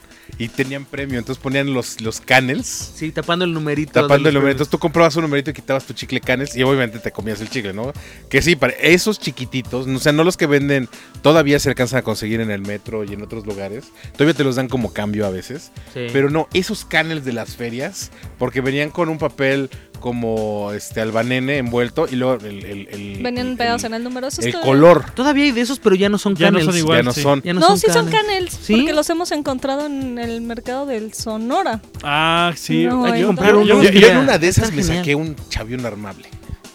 [0.45, 1.19] y tenían premio?
[1.19, 2.93] Entonces ponían los, los Canels.
[2.95, 3.93] Sí, tapando el numerito.
[3.93, 6.99] Tapando el numerito, entonces tú comprabas un numerito y quitabas tu chicle Canels y obviamente
[6.99, 7.93] te comías el chicle, ¿no?
[8.29, 10.89] Que sí, para esos chiquititos, o sea, no los que venden,
[11.23, 14.57] todavía se alcanzan a conseguir en el metro y en otros lugares, todavía te los
[14.57, 16.07] dan como cambio a veces, Sí.
[16.13, 19.71] pero no, esos Canels de las ferias, porque venían con un papel
[20.03, 24.05] como este albanene envuelto y luego el, el- el- Venían el- pegados el- en el
[24.05, 24.27] número.
[24.29, 25.07] Eso el color.
[25.15, 26.67] Todavía hay de esos, pero ya no son Ya no canels.
[26.75, 26.99] son igual.
[26.99, 27.23] ya no sí.
[27.23, 27.41] son.
[27.43, 28.23] Ya no, No, son sí son canels.
[28.27, 28.75] canels, ¿Sí?
[28.77, 31.81] porque los hemos encontrado en el mercado del Sonora.
[32.03, 32.85] Ah, sí.
[32.85, 33.91] No, Hay que Yo- comprar yo- unos.
[33.91, 34.99] Yo, en una de esas me genial.
[34.99, 36.29] saqué un chavión armable.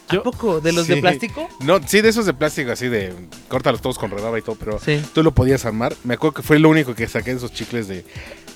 [0.10, 0.62] ¿A poco?
[0.62, 1.50] ¿De los de plástico?
[1.60, 3.14] No, sí, de esos de plástico, así de
[3.50, 5.02] córtalos todos con redaba y todo, pero Sí.
[5.14, 5.94] tú lo podías armar.
[6.06, 8.06] Me acuerdo que fue lo único que saqué de esos chicles de,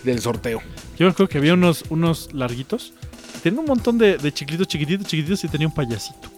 [0.04, 0.62] del sorteo.
[0.98, 2.94] Yo me acuerdo que había unos, unos larguitos.
[3.44, 6.31] Tenía un montón de, de chiclitos chiquititos, chiquititos y tenía un payasito.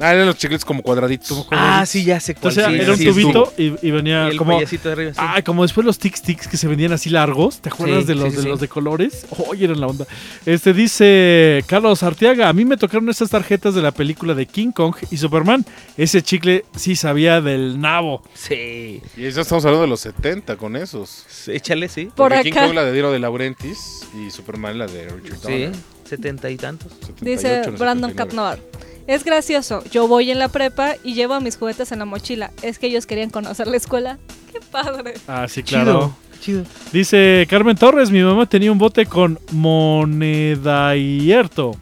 [0.00, 1.46] Ah, eran los chicles como cuadraditos.
[1.50, 2.52] Ah, sí, ya sé cuál.
[2.52, 4.58] Entonces sí, era un sí, tubito y, y venía Y el como...
[4.58, 5.18] de arriba, sí.
[5.20, 8.14] Ah, como después los tic tics que se vendían así largos, ¿te acuerdas Sí, de
[8.14, 8.48] los sí, sí, de sí.
[8.48, 9.26] los de colores?
[9.48, 10.06] Oye, eran la onda.
[10.46, 14.72] Este dice Carlos Arteaga, a mí me tocaron esas tarjetas de la película de King
[14.72, 15.64] Kong y Superman.
[15.96, 18.22] Ese chicle sí sabía del nabo.
[18.34, 19.02] Sí.
[19.16, 21.24] Y eso estamos hablando de los 70 con esos.
[21.46, 22.06] Échale, sí.
[22.06, 25.36] Por Porque King acá Kong la de Dino de Laurentiis y Superman la de Richard
[25.38, 25.72] Sí, Donner.
[26.08, 26.90] setenta y tantos.
[27.00, 28.62] 78, dice no Brandon 79.
[29.10, 32.52] Es gracioso, yo voy en la prepa y llevo mis juguetes en la mochila.
[32.62, 34.18] Es que ellos querían conocer la escuela.
[34.52, 35.14] ¡Qué padre!
[35.26, 36.14] Ah, sí, claro.
[36.40, 36.62] Chido.
[36.92, 41.72] Dice Carmen Torres, mi mamá tenía un bote con monedayerto.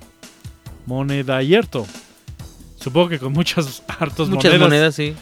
[0.86, 1.86] Monedayerto.
[2.80, 4.66] Supongo que con muchas hartos Muchas monedas.
[4.66, 5.14] monedas, sí.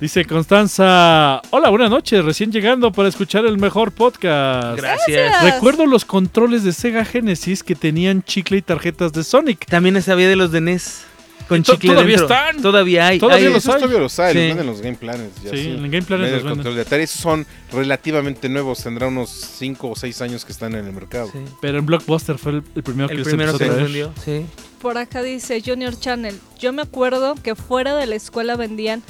[0.00, 4.78] Dice Constanza, hola, buenas noches, recién llegando para escuchar el mejor podcast.
[4.78, 5.44] Gracias.
[5.44, 9.64] Recuerdo los controles de Sega Genesis que tenían chicle y tarjetas de Sonic.
[9.66, 11.04] También sabía de los de NES.
[11.48, 12.34] Con chicle todavía dentro.
[12.34, 12.62] están.
[12.62, 13.18] Todavía hay.
[13.18, 14.38] Todavía hay- los Esos todavía los hay, Sí.
[14.38, 15.42] los venden en los Game Planets.
[15.42, 15.62] ya Sí, sí.
[15.70, 16.74] en el Game Venden los el control venden.
[16.74, 17.02] de Atari.
[17.04, 21.30] Esos son relativamente nuevos, tendrá unos 5 o 6 años que están en el mercado.
[21.32, 21.38] Sí.
[21.60, 23.84] Pero en Blockbuster fue el, el primero que El los primero que nos traer.
[23.84, 24.12] vendió.
[24.24, 24.46] Sí.
[24.80, 26.38] Por acá dice Junior Channel.
[26.58, 29.02] Yo me acuerdo que fuera de la escuela vendían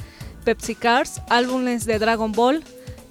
[0.45, 2.63] Pepsi Cars, álbumes de Dragon Ball,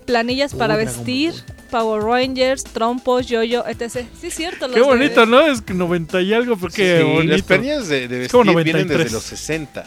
[0.06, 1.34] planillas Uh, para Dragon vestir,
[1.72, 4.06] Power Rangers, trompos, yo-yo, etc.
[4.20, 4.68] Sí, es cierto.
[4.70, 5.40] Qué los de- bonito, ¿no?
[5.40, 7.32] Es que 90 y algo, porque Sí, bonito.
[7.32, 7.42] las
[7.88, 8.52] de, de vestir vienen
[8.86, 8.98] 93.
[8.98, 9.84] desde los 60.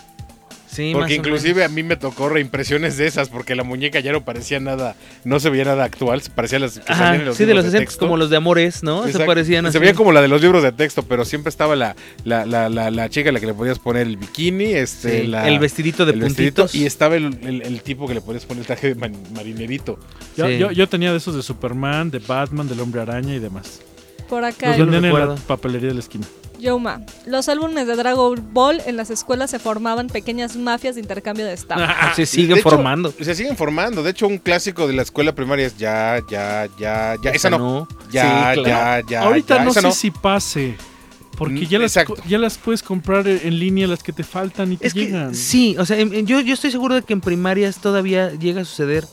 [0.76, 1.72] Sí, más Porque o inclusive menos.
[1.72, 5.40] a mí me tocó reimpresiones de esas, porque la muñeca ya no parecía nada, no
[5.40, 7.54] se veía nada actual, se parecía a las que Ajá, salían en los sí, de
[7.54, 8.00] los 60 texto.
[8.06, 9.08] como los de Amores, ¿no?
[9.08, 9.80] Se parecían Se así.
[9.80, 12.92] veía como la de los libros de texto, pero siempre estaba la, la, la, la,
[12.92, 16.06] la chica a la que le podías poner el bikini, este, Sí, la- el vestidito
[16.06, 16.76] de el vestidito, puntitos.
[16.82, 19.98] y estaba el, el- el tipo que le podías poner el traje de man- marinerito.
[20.36, 20.58] Yo, Sí.
[20.58, 23.82] yo, yo tenía de esos de Superman, de Batman, del Hombre Araña y demás.
[24.30, 26.26] Por Los acá, Yo lo vendían en la papelería de la esquina.
[26.60, 27.02] Yoma.
[27.26, 31.54] Los álbumes de Dragon Ball en las escuelas se formaban pequeñas mafias de intercambio de
[31.54, 32.16] estampas.
[32.16, 33.14] Se sigue De hecho, formando.
[33.20, 34.02] Se siguen formando.
[34.04, 37.32] De hecho, un clásico de la escuela primaria es ya, ya, ya, ya.
[37.32, 37.88] Esa no.
[38.12, 39.02] Ya, Sí, claro.
[39.02, 39.22] ya, ya.
[39.24, 40.76] Ahorita ya, no sé si pase.
[41.38, 41.94] Porque Mm, ya las,
[42.26, 45.36] ya puedes comprar en línea, las que te faltan y te Es que llegan.
[45.36, 48.62] sí, o sea, en- en- yo, yo estoy seguro de que en primarias todavía llega
[48.62, 49.06] a suceder.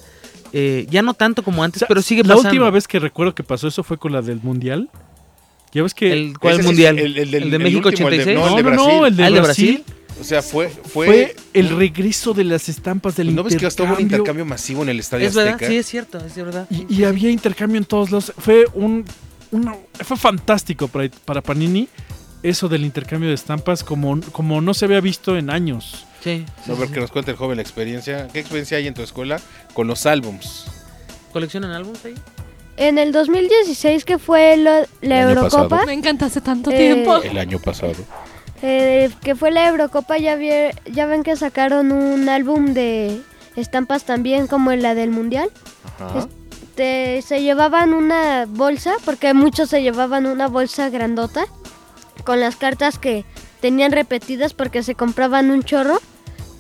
[0.53, 2.49] Eh, ya no tanto como O antes, sea, pero sigue la pasando.
[2.51, 4.89] última vez que recuerdo que pasó eso fue con la del Mundial.
[5.73, 6.13] Ya ves que...
[6.13, 6.99] ¿El cuál mundial?
[6.99, 8.39] el- el del- de el México último, el de- 86?
[8.39, 9.07] no, no, el de no, no, Brasil.
[9.07, 9.85] el de Ah, ¿el Brasil.
[10.21, 10.69] O sea, fue.
[10.69, 14.45] Fue, Fue el regreso de las estampas del ¿No ves que hasta hubo un intercambio.
[14.45, 15.71] masivo en el estadio es verdad, Azteca?
[15.71, 16.67] sí, es cierto, es verdad.
[16.71, 18.33] Y, y había intercambio en todos lados.
[18.37, 19.07] Fue un,
[19.51, 19.75] una-
[20.05, 21.89] fue fantástico para, para Panini
[22.43, 26.05] eso del intercambio de estampas como, como no se había visto en años.
[26.23, 26.95] Sí, sí, A ver sí.
[26.95, 28.29] que nos cuente el joven la experiencia.
[28.33, 29.41] ¿Qué experiencia hay en tu escuela
[29.75, 30.67] con los álbums?
[31.33, 32.15] ¿Coleccionan álbumes ahí?
[32.77, 35.87] En el 2016 que fue lo- la El Eurocopa, pasado.
[35.87, 37.17] Me encanta hace tanto Eh, tiempo.
[37.23, 37.95] El año pasado.
[38.63, 43.21] eh, que fue la Eurocopa, ya, vie- ya ven que sacaron un álbum de
[43.57, 45.51] estampas también como la del Mundial.
[45.99, 46.29] Ajá.
[46.77, 51.45] Te- se llevaban una bolsa, porque muchos se llevaban una bolsa grandota
[52.25, 53.25] con las cartas que
[53.61, 56.01] tenían repetidas porque se compraban un chorro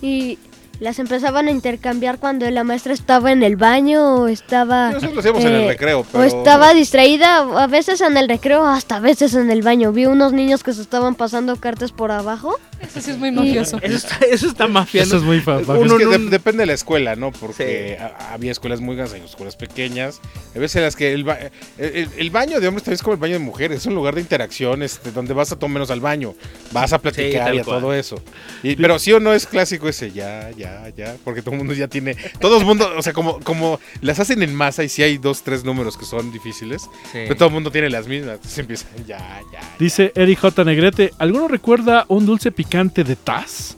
[0.03, 0.37] y
[0.83, 5.21] las empezaban a intercambiar cuando la maestra estaba en el baño o estaba Nosotros lo
[5.21, 6.25] hacíamos en el eh, recreo, pero...
[6.25, 9.93] o estaba distraída, a veces en el recreo, hasta a veces en el baño.
[9.93, 12.59] Vi unos niños que se estaban pasando cartas por abajo.
[12.81, 13.79] Eso sí es muy mafioso.
[13.81, 15.15] Eso está, eso está mafiando.
[15.15, 15.99] Eso es muy Es mafioso.
[15.99, 17.31] que de- depende de la escuela, ¿no?
[17.31, 20.21] Porque a- había escuelas muy grandes, hay escuelas pequeñas.
[20.55, 21.39] Hay veces en las que el, ba-
[21.79, 23.79] el- el- el baño de hombres también es como el baño de mujeres.
[23.79, 26.35] Es un lugar de interacción este, donde vas a tomar menos al baño.
[26.73, 28.21] Vas a platicar y a todo eso.
[28.65, 31.17] Y- pero sí o no es clásico ese ya, ya, ya.
[31.25, 32.17] Porque todo el mundo ya tiene.
[32.41, 35.43] Todo el mundo, o sea, como, como las hacen en masa y sí hay dos,
[35.43, 36.83] tres números que son difíciles.
[36.83, 36.89] Sí.
[37.13, 38.37] Pero todo el mundo tiene las mismas.
[38.37, 39.61] Entonces empiezan ya, ya.
[39.79, 40.65] Dice Eric J.
[40.65, 43.77] Negrete, ¿alguno recuerda un dulce picante de Taz?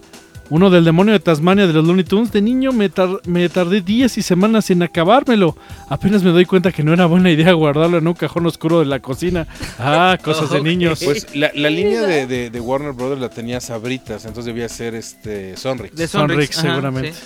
[0.55, 2.30] Uno del demonio de Tasmania de los Looney Tunes.
[2.30, 5.57] De niño me, tar- me tardé días y semanas en acabármelo.
[5.88, 8.86] Apenas me doy cuenta que no era buena idea guardarlo en un cajón oscuro de
[8.86, 9.48] la cocina.
[9.80, 11.00] Ah, cosas de niños.
[11.05, 14.94] Pues la, la línea de, de- de Warner Brothers la tenía Sabritas, entonces debía ser
[14.94, 15.96] este Sonrix.
[15.96, 17.12] De Sonrix, Sonrix, ajá, seguramente.
[17.14, 17.20] sí.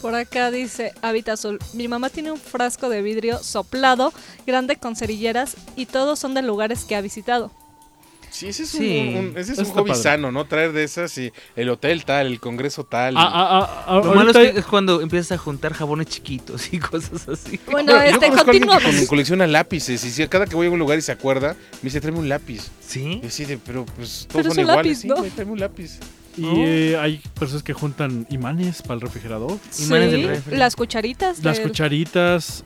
[0.00, 1.58] Por acá dice Habita Azul.
[1.74, 4.14] Mi mamá tiene un frasco de vidrio soplado,
[4.46, 7.52] grande con cerilleras, y todos son de lugares que ha visitado.
[8.32, 10.02] Sí, ese es Sí, un, un- ese es eso un hobby padre.
[10.02, 10.46] sano, ¿no?
[10.46, 13.16] Traer de esas y el hotel tal, el congreso tal.
[13.16, 16.78] Ah, ah, ah, Lo malo es, que es cuando empiezas a juntar jabones chiquitos y
[16.80, 17.60] cosas así.
[17.70, 18.82] Bueno, Bueno, yo este, continuamos.
[18.82, 21.88] con- colecciona lápices y si cada que voy a un lugar y se acuerda, me
[21.88, 22.70] dice, tráeme un lápiz.
[22.80, 23.20] ¿Sí?
[23.22, 24.86] Y así de, pero pues Pero todos es son un iguales.
[24.86, 25.16] lápiz, sí, ¿no?
[25.16, 25.98] güey, tráeme un lápiz.
[26.38, 26.54] Y Oh.
[26.56, 29.58] eh, hay personas que juntan imanes para el refrigerador.
[29.78, 30.56] Imanes Sí, del refri.
[30.56, 31.44] las cucharitas.
[31.44, 32.64] Las del- cucharitas.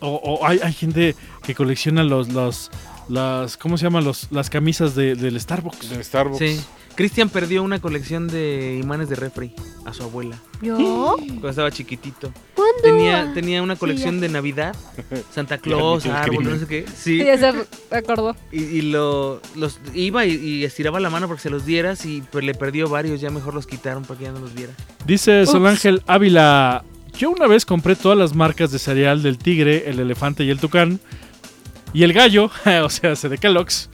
[0.00, 2.70] O, o hay, hay gente que colecciona los, los,
[3.08, 4.04] las, ¿cómo se llaman?
[4.04, 5.88] Los, las camisas de- del Starbucks.
[6.02, 6.38] Starbucks.
[6.38, 6.60] Sí.
[6.94, 9.54] Cristian perdió una colección de imanes de refri
[9.86, 11.16] a su abuela ¿Yo?
[11.26, 12.30] cuando estaba chiquitito.
[12.54, 12.82] ¿Cuándo?
[12.82, 14.76] Tenía, tenía una colección de Navidad,
[15.34, 16.84] Santa Claus, árbol, no sé qué.
[16.94, 17.24] Sí, Sí.
[17.24, 18.36] ya se recordó.
[18.52, 22.04] Y, y lo, los iba y, y estiraba la mano para que se los dieras
[22.04, 24.74] y pues, le perdió varios, ya mejor los quitaron para que ya no los viera.
[25.06, 25.66] Dice Sol.
[25.66, 26.84] Ángel Ávila.
[27.16, 30.58] Yo una vez compré todas las marcas de cereal del tigre, el elefante y el
[30.58, 31.00] tucán.
[31.92, 32.50] Y el gallo,
[32.84, 33.88] o sea, se de Kellogg's.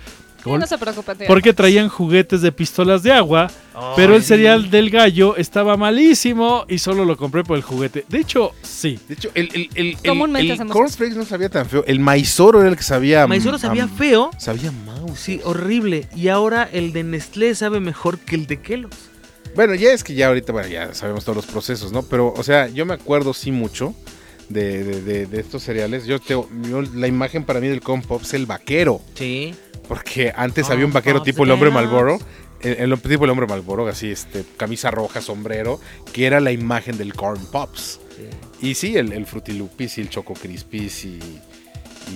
[0.45, 1.19] Sí, no se preocupen.
[1.27, 3.51] Porque traían juguetes de pistolas de agua.
[3.97, 8.05] Pero el cereal del gallo estaba malísimo y solo lo compré por el juguete.
[8.09, 8.99] De hecho, sí.
[9.09, 11.85] De hecho, el, el, el, el, el cornflakes no sabía tan feo.
[11.87, 13.27] El maizoro era el que sabía.
[13.27, 15.19] Maizoro sabía feo, Sabía mouse.
[15.19, 16.09] sí, horrible.
[16.15, 18.97] Y ahora el de Nestlé sabe mejor que el de Kellogg's.
[19.57, 22.03] Bueno, ya es que ya ahorita, bueno, ya sabemos todos los procesos, ¿no?
[22.05, 23.93] Pero, o sea, yo me acuerdo sí mucho
[24.49, 26.07] de, de- de- de estos cereales.
[26.07, 29.01] Yo, te, yo- la imagen para mí del Corn Pop es el vaquero.
[29.15, 29.55] Sí.
[29.89, 31.91] Porque antes Corn había un vaquero Pops tipo el hombre Kellogg's.
[31.93, 32.19] Malboro.
[32.61, 35.81] El, el tipo el hombre Malboro, así, este, camisa roja, sombrero,
[36.13, 38.01] que era la imagen del Corn Pops.
[38.17, 38.67] sí.
[38.71, 41.21] Y sí, el, el Frutilupis y el Choco Crispis y,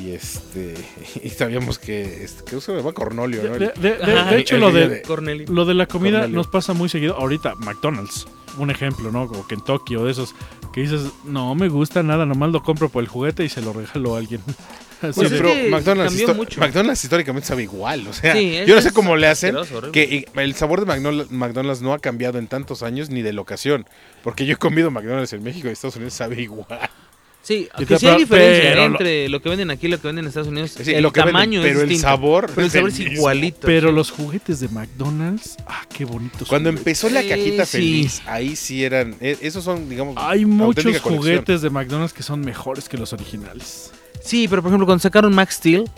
[0.02, 0.74] y este.
[1.22, 2.24] Y sabíamos que.
[2.24, 3.56] Este, que se Cornolio, ¿no?
[3.58, 5.02] De, El- de- de- Ajá, de hecho, el lo de,
[5.48, 6.36] lo de la comida Cornelio.
[6.36, 7.14] nos pasa muy seguido.
[7.14, 8.26] Ahorita, McDonald's.
[8.58, 9.22] Un ejemplo, ¿no?
[9.22, 10.34] O Kentucky o de esos
[10.72, 13.72] que dices, no me gusta nada, nomás lo compro por el juguete y se lo
[13.72, 14.40] regalo a alguien.
[15.02, 16.60] Así Pues es pero McDonald's, mucho.
[17.02, 18.06] Históricamente sabe igual.
[18.06, 19.56] O sea, Sí, yo no sé cómo le hacen.
[19.92, 23.40] Que el sabor de McDonald's, McDonald's no ha cambiado en tantos años ni de la
[23.40, 23.84] ocasión.
[24.22, 26.88] Porque yo he comido McDonald's en México y Estados Unidos sabe igual.
[27.42, 28.84] Sí, que sí hay diferencia pero ¿eh?
[28.84, 30.70] entre lo que venden aquí y lo que venden en Estados Unidos.
[30.80, 32.08] Sí, el lo que venden, tamaño pero es el distinto.
[32.08, 33.66] sabor Pero el es sabor es igualito.
[33.66, 33.94] Pero sí.
[33.96, 36.46] los juguetes de McDonald's, ah, qué bonitos.
[36.46, 36.80] Cuando juguetes.
[37.02, 37.76] empezó la cajita sí.
[37.78, 39.16] feliz, ahí sí eran.
[39.20, 40.14] eh, Esos son, digamos.
[40.18, 43.90] Hay muchos juguetes de McDonald's que son mejores que los originales.
[44.22, 45.90] Sí, pero por ejemplo, cuando sacaron Max Steel,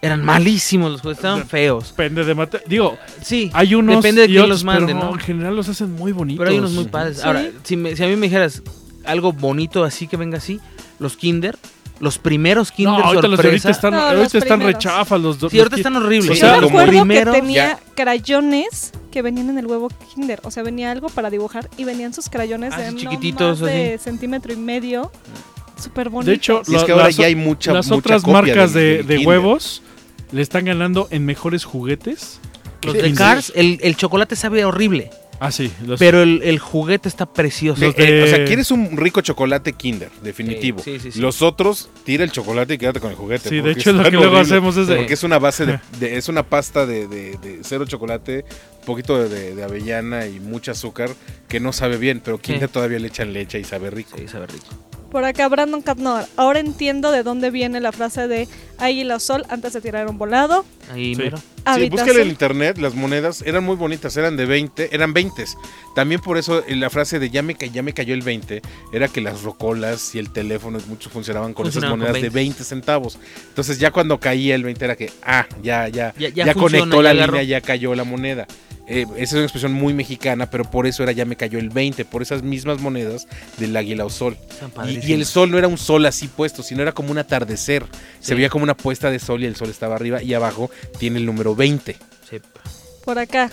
[0.00, 1.88] eran malísimos los juguetes, estaban feos.
[1.90, 5.12] Depende de mate- Digo, Sí, hay unos depende de quién otros, los mande, pero ¿no?
[5.12, 6.38] en general los hacen muy bonitos.
[6.38, 7.18] Pero hay unos muy padres.
[7.18, 7.22] Sí.
[7.26, 8.62] Ahora, si, me- si a mí me dijeras
[9.08, 10.60] algo bonito así que venga así,
[10.98, 11.56] los Kinder,
[12.00, 15.38] los primeros Kinder No, ahorita los de ahorita están, No, ahorita los están rechafas los
[15.40, 15.50] dos.
[15.50, 16.30] Sí, ahorita están horribles.
[16.30, 20.40] O sea, como acuerdo primero, que tenía ya- crayones que venían en el huevo Kinder.
[20.44, 23.60] O sea, venía algo para dibujar y venían sus crayones Ah, de sí, no chiquititos,
[23.62, 25.10] más de centímetro y medio.
[25.76, 26.26] Súper bonitos.
[26.26, 29.22] De hecho, es que ahora las, ya hay mucha las mucha otras copia marcas de,
[29.26, 29.82] huevos
[30.30, 32.40] le están ganando en mejores juguetes.
[32.82, 33.18] Los de Kinder.
[33.18, 35.72] Cars, el, el chocolate sabe horrible, Ah, sí.
[35.86, 37.80] los- pero el, el juguete está precioso.
[37.80, 40.80] De- eh, o sea, quieres un rico chocolate Kinder, definitivo.
[40.82, 41.20] Sí, sí, sí, sí.
[41.20, 43.48] Los otros, tira el chocolate y quédate con el juguete.
[43.48, 44.96] sí, de porque hecho es lo que luego hacemos es de...
[44.96, 48.44] Porque es una base de, de- es una pasta de, de- de cero chocolate,
[48.80, 51.10] un poquito de, de- de avellana y mucho azúcar
[51.48, 52.72] que no sabe bien, pero Kinder Sí.
[52.72, 54.16] todavía le echan leche y sabe rico.
[54.18, 54.66] Sí, sabe rico.
[55.10, 56.24] Por acá, Brandon Catnor.
[56.36, 60.18] Ahora entiendo de dónde viene la frase de águila o sol antes de tirar un
[60.18, 60.66] volado.
[60.92, 61.22] Ahí Sí.
[61.22, 61.38] mero.
[61.76, 65.44] Sí, búscale en internet, las monedas eran muy bonitas, eran de 20, eran 20.
[65.94, 68.62] También por eso eh, la frase de ya me, ya me cayó el 20
[68.92, 72.30] era que las rocolas y el teléfono muchos funcionaban con Funcionaban esas monedas con de
[72.30, 73.18] 20 centavos.
[73.48, 76.80] Entonces ya cuando caía el 20 era que, ah, ya, ya, Ya- ya, ya funciona,
[76.84, 77.32] conectó la agarró.
[77.38, 78.46] línea, ya cayó la moneda.
[78.90, 81.68] Eh, esa es una expresión muy mexicana, pero por eso era ya me cayó el
[81.68, 84.34] 20, por esas mismas monedas del águila o sol.
[84.88, 87.84] Y, el sol no era un sol así puesto, sino era como un atardecer.
[88.18, 88.28] Sí.
[88.28, 91.18] Se veía como una puesta de sol y el sol estaba arriba y abajo tiene
[91.18, 91.96] el número 20.
[92.30, 92.36] Sí.
[93.04, 93.50] Por acá.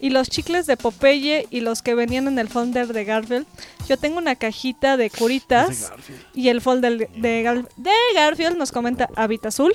[0.00, 3.46] Y los chicles de Popeye y los que venían en el folder de Garfield.
[3.88, 5.92] Yo tengo una cajita de curitas.
[6.34, 9.72] Y el folder de, Gar- de Garfield nos comenta Habita Azul.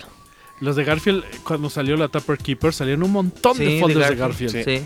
[0.62, 4.10] Los de Garfield, cuando salió la Tupper Keeper, salieron un montón Sí, de de folders
[4.10, 4.80] de Garfield, Garfield.
[4.80, 4.86] Sí.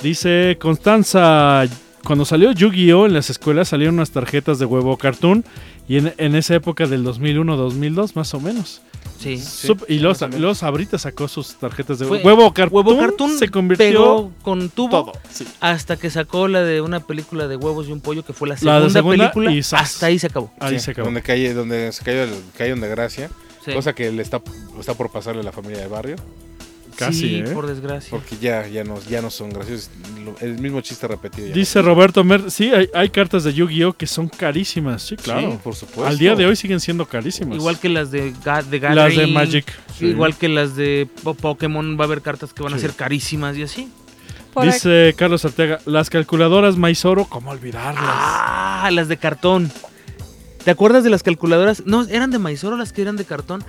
[0.00, 1.64] Dice Constanza,
[2.04, 3.06] cuando salió Yu-Gi-Oh!
[3.06, 5.44] en las escuelas salieron unas tarjetas de huevo cartoon
[5.88, 8.80] y en, en esa época del 2001-2002 más o menos.
[9.18, 9.40] Sí.
[9.88, 12.84] Y los, los Sabrita sacó sus tarjetas de Fue- huevo cartoon.
[12.86, 15.12] Huevo Cartoon se convirtió pegó con tubo todo.
[15.30, 15.46] sí.
[15.60, 18.56] hasta que sacó la de una película de huevos y un pollo que fue la
[18.56, 19.52] segunda, de segunda película.
[19.52, 19.60] y.
[19.60, 20.52] Hasta ahí se acabó.
[20.58, 21.06] Ahí Sí, se acabó.
[21.06, 23.30] Donde, cae, donde se cayó el cañón de gracia.
[23.64, 23.72] Sí.
[23.72, 24.42] Cosa que le está,
[24.80, 26.16] está por pasarle a la familia del barrio.
[27.06, 27.44] Casi, Sí, ¿eh?
[27.52, 28.10] por desgracia.
[28.10, 29.90] Porque ya, ya, no, ya no son graciosos.
[30.40, 31.48] El mismo chiste repetido.
[31.48, 31.86] ya Dice no.
[31.86, 33.92] Roberto Mer, sí, hay, hay cartas de Yu-Gi-Oh!
[33.94, 35.02] que son carísimas.
[35.02, 35.58] Sí, Sí, claro.
[35.62, 36.06] por supuesto.
[36.06, 37.56] Al día de hoy siguen siendo carísimas.
[37.56, 39.72] Igual que las de, Ga de las de Magic.
[39.98, 40.06] sí.
[40.06, 43.56] Igual que las de Po- Pokémon, va a haber cartas que van a ser carísimas
[43.56, 43.88] y así.
[44.52, 48.04] Por Dice Carlos Arteaga, las calculadoras Maizoro, ¿cómo olvidarlas?
[48.06, 49.70] Ah, las de cartón.
[50.64, 51.82] ¿Te acuerdas de las calculadoras?
[51.86, 53.64] No, eran de Maizoro las que eran de cartón.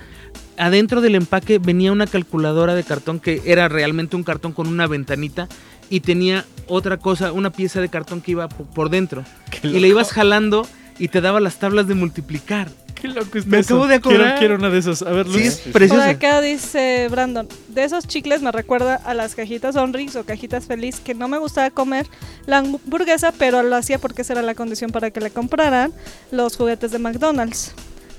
[0.56, 4.86] Adentro del empaque venía una calculadora de cartón que era realmente un cartón con una
[4.86, 5.48] ventanita
[5.90, 9.24] y tenía otra cosa, una pieza de cartón que iba po- por dentro.
[9.50, 10.66] Qué Y le ibas jalando
[10.98, 12.68] y te daba las tablas de multiplicar.
[12.94, 13.74] qué loco está Me eso.
[13.74, 14.38] acabo de Quiero, acordar.
[14.38, 15.02] quiero una de esas.
[15.02, 15.36] A ver, Luz.
[15.36, 16.08] Sí, es Por preciosa.
[16.08, 21.00] acá dice Brandon, de esos chicles me recuerda a las cajitas Onrix o cajitas Feliz,
[21.00, 22.06] que no me gustaba comer
[22.46, 25.92] la hamburguesa, pero lo hacía porque esa era la condición para que le compraran
[26.30, 27.74] los juguetes de McDonald's.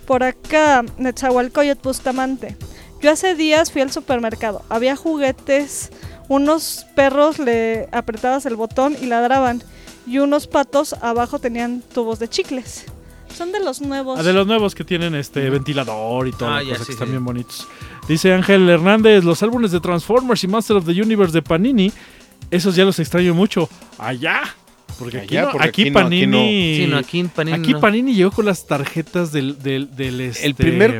[0.05, 2.55] Por acá, Netzahualcoyot Bustamante.
[3.01, 5.91] Yo hace días fui al supermercado, había juguetes,
[6.27, 9.61] unos perros le apretabas el botón y ladraban,
[10.07, 12.85] y unos patos abajo tenían tubos de chicles.
[13.35, 14.17] Son de los nuevos.
[14.19, 17.09] Ah, de los nuevos que tienen este ventilador y todo, Ah, cosas sí, que están
[17.09, 17.67] bien bonitos.
[18.07, 21.91] Dice Ángel Hernández, los álbumes de Transformers y Master of the Universe de Panini,
[22.49, 23.67] esos ya los extraño mucho.
[23.97, 24.41] Allá.
[24.99, 26.27] Porque aquí, Allá, no- porque aquí aquí no, aquí Panini...
[26.27, 26.37] no.
[26.39, 27.79] Sí, no, aquí en Panini aquí no.
[27.81, 30.91] Panini llegó con las tarjetas del, del, del, este, primer-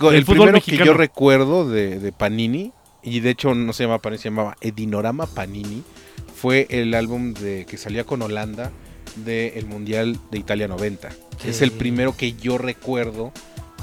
[0.00, 3.82] del El fútbol primero que yo recuerdo de, de Panini, y de hecho no se
[3.84, 5.82] llamaba Panini, se llamaba Edinorama Panini,
[6.34, 8.70] fue el álbum de que salía con Holanda
[9.16, 11.10] del Mundial de Italia 90.
[11.10, 11.16] Sí.
[11.48, 13.32] Es el primero que yo recuerdo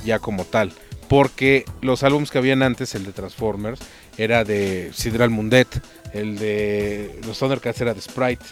[0.06, 0.72] ya como tal.
[1.10, 3.80] Porque los álbumes que habían antes, el de Transformers,
[4.18, 5.68] era de Sidral Mundet,
[6.14, 8.46] el de los Thundercats era de Sprite,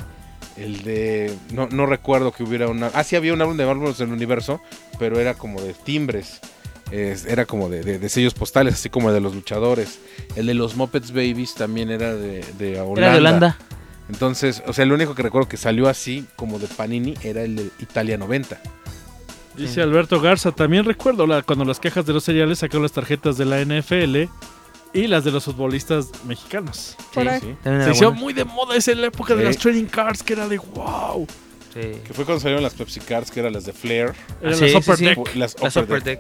[0.58, 1.34] el de...
[1.52, 2.88] No, no recuerdo que hubiera una...
[2.94, 4.62] Ah, sí había un álbum de álbumes del universo,
[5.00, 6.40] pero era como de timbres.
[6.92, 10.00] Es- era como de, de- de sellos postales, así como el de los luchadores.
[10.36, 13.02] El de los Muppets Babies también era de, de Holanda.
[13.02, 13.58] Era de Holanda.
[14.10, 17.56] Entonces, o sea, el único que recuerdo que salió así, como de Panini, era el
[17.56, 18.60] de Italia 90.
[19.58, 23.38] Dice Alberto Garza, también recuerdo la- cuando las cajas de los cereales sacaron las tarjetas
[23.38, 24.24] de la NFL
[24.94, 26.96] y las de los futbolistas mexicanos.
[27.14, 30.34] Sí, Se hizo muy de moda esa en la época de las trading cards, que
[30.34, 31.28] era de wow.
[31.74, 31.80] Sí.
[32.06, 34.14] Que fue cuando salieron las Pepsi Cards, que eran las de Flair.
[34.42, 35.06] Eran Ah, las Upper sí, sí.
[35.06, 35.36] Deck.
[35.36, 36.04] Las La Upper.
[36.04, 36.20] Deck.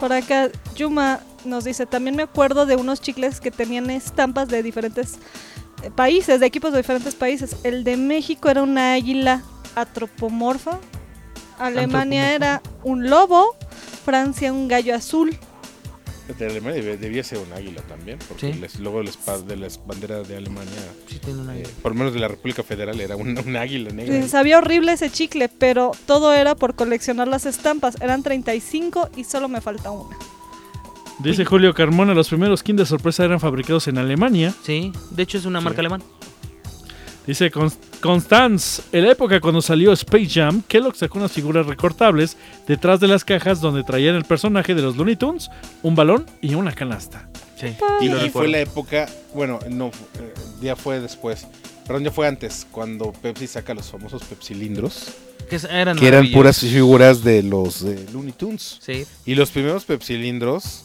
[0.00, 4.64] Por acá, Yuma nos dice, también me acuerdo de unos chicles que tenían estampas de
[4.64, 5.18] diferentes
[5.84, 7.56] eh, países, de equipos de diferentes países.
[7.62, 9.42] El de México era una águila
[9.76, 10.80] atropomorfa,
[11.58, 13.56] Alemania era un lobo,
[14.04, 15.38] Francia un gallo azul.
[16.26, 18.60] De Alemania debía, ser un águila también, porque Sí.
[18.78, 20.72] el logo de las, pa- de las banderas de Alemania,
[21.06, 23.90] Sí, tiene una eh, por lo menos de la República Federal, era un, un águila
[23.92, 24.16] negra.
[24.16, 27.96] Eh, Sabía horrible ese chicle, pero todo era por coleccionar las estampas.
[28.00, 30.16] Eran 35 y solo me falta una.
[31.20, 34.52] Dice Julio Carmona, los primeros Kinder Sorpresa eran fabricados en Alemania.
[34.64, 35.64] Sí, de hecho es una Sí.
[35.64, 36.04] marca alemana.
[37.26, 37.72] Dice Con-
[38.06, 42.36] Constance, en la época cuando salió Space Jam, Kellogg sacó unas figuras recortables
[42.66, 45.50] detrás de las cajas donde traían el personaje de los Looney Tunes,
[45.82, 47.28] un balón y una canasta.
[47.60, 47.74] Sí.
[48.00, 51.46] Y, fue la época, bueno, no, eh, ya fue después,
[51.86, 55.12] perdón, ya fue antes, cuando Pepsi saca los famosos Pepsilindros,
[55.50, 58.78] Que eran, que eran puras figuras de los de Looney Tunes.
[58.80, 60.84] Sí, Y los primeros Pepsilindros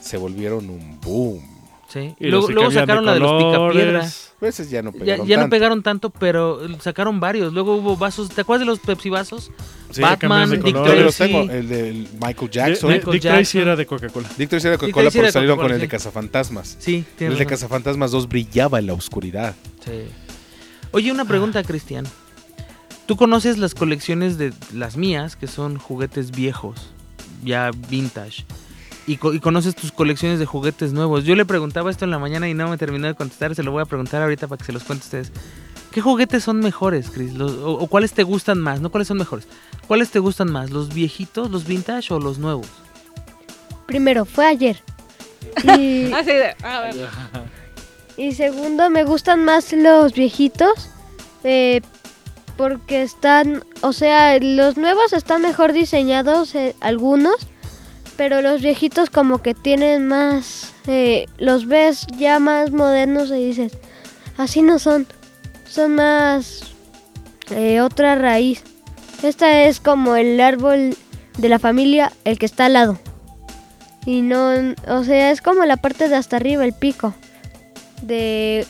[0.00, 1.51] se volvieron un boom.
[1.92, 2.14] Sí.
[2.18, 3.58] Y luego luego sacaron la de los picapiedra.
[3.58, 4.32] colores.
[4.40, 5.50] A veces ya no pegaron ya no tanto.
[5.54, 7.52] pegaron tanto, pero sacaron varios.
[7.52, 8.28] Luego hubo vasos.
[8.30, 9.50] ¿Te acuerdas de los Pepsi vasos?
[9.90, 10.72] Sí, Batman, de Dick.
[10.74, 11.32] Todavía los Tracy.
[11.32, 12.88] tengo, el del Michael Jackson.
[12.90, 13.60] De- Michael Dick Tracy Jackson.
[13.62, 14.28] era de Coca-Cola.
[14.38, 15.88] Dick Tracy era de Coca-Cola, Tracy pero de salieron con el de.
[15.88, 16.76] Cazafantasmas.
[16.80, 17.46] Sí, El de.
[17.46, 19.54] Cazafantasmas 2 brillaba en la oscuridad.
[19.84, 20.06] Sí.
[20.92, 22.04] Oye, una pregunta, Cristian.
[23.06, 26.90] ¿Tú conoces las colecciones de las mías, que son juguetes viejos,
[27.44, 28.44] ya vintage?
[29.06, 31.24] Y, co- y conoces tus colecciones de juguetes nuevos.
[31.24, 33.54] Yo le preguntaba esto en la mañana y no me terminó de contestar.
[33.54, 35.32] Se lo voy a preguntar ahorita para que se los cuente a ustedes.
[35.90, 37.34] ¿Qué juguetes son mejores, Chris?
[37.34, 38.80] Los- o, o cuáles te gustan más?
[38.80, 39.46] No, ¿cuáles son mejores?
[39.88, 40.70] ¿Cuáles te gustan más?
[40.70, 42.66] ¿Los viejitos, los vintage o los nuevos?
[43.86, 44.80] Primero, fue ayer.
[45.64, 46.94] Y, Así de, a ver.
[48.16, 50.88] y segundo, me gustan más los viejitos.
[51.44, 51.80] eh,
[52.56, 57.34] porque están, o sea, los nuevos están mejor diseñados, eh, algunos.
[58.22, 63.72] Pero los viejitos como que tienen más, eh, los ves ya más modernos y dices,
[64.36, 65.08] así no son,
[65.68, 66.72] son más
[67.50, 68.62] eh, otra raíz.
[69.24, 70.96] Esta es como el árbol
[71.36, 73.00] de la familia, el que está al lado.
[74.06, 74.52] Y no,
[74.86, 77.14] o sea, es como la parte de hasta arriba, el pico.
[78.02, 78.64] De,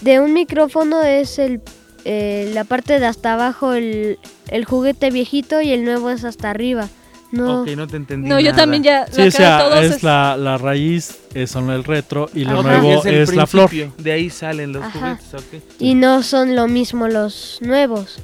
[0.00, 1.60] de un micrófono es el,
[2.06, 4.18] eh, la parte de hasta abajo, el,
[4.48, 6.88] el juguete viejito y el nuevo es hasta arriba.
[7.34, 8.28] No, Ok, no te entendí.
[8.28, 9.06] No, yo también ya.
[9.06, 12.44] Sí, la o sea, todos es es- la, la raíz, es son el retro y
[12.44, 13.70] lo Ah, nuevo es, la flor.
[13.98, 15.18] De ahí salen los Ajá.
[15.20, 15.62] juguetes, ok.
[15.80, 18.18] y no son lo mismo los nuevos.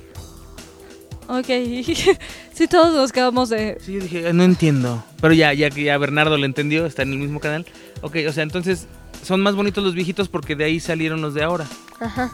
[1.29, 1.47] Ok.
[2.55, 3.79] sí, todos nos quedamos de.
[3.85, 5.03] Sí, yo dije, "Ah, no entiendo.
[5.21, 7.67] Pero ya, ya que ya Bernardo lo entendió, está en el mismo canal.
[8.03, 8.87] Ok, o sea, entonces
[9.23, 11.67] son más bonitos los viejitos porque de ahí salieron los de ahora.
[12.01, 12.33] Ajá.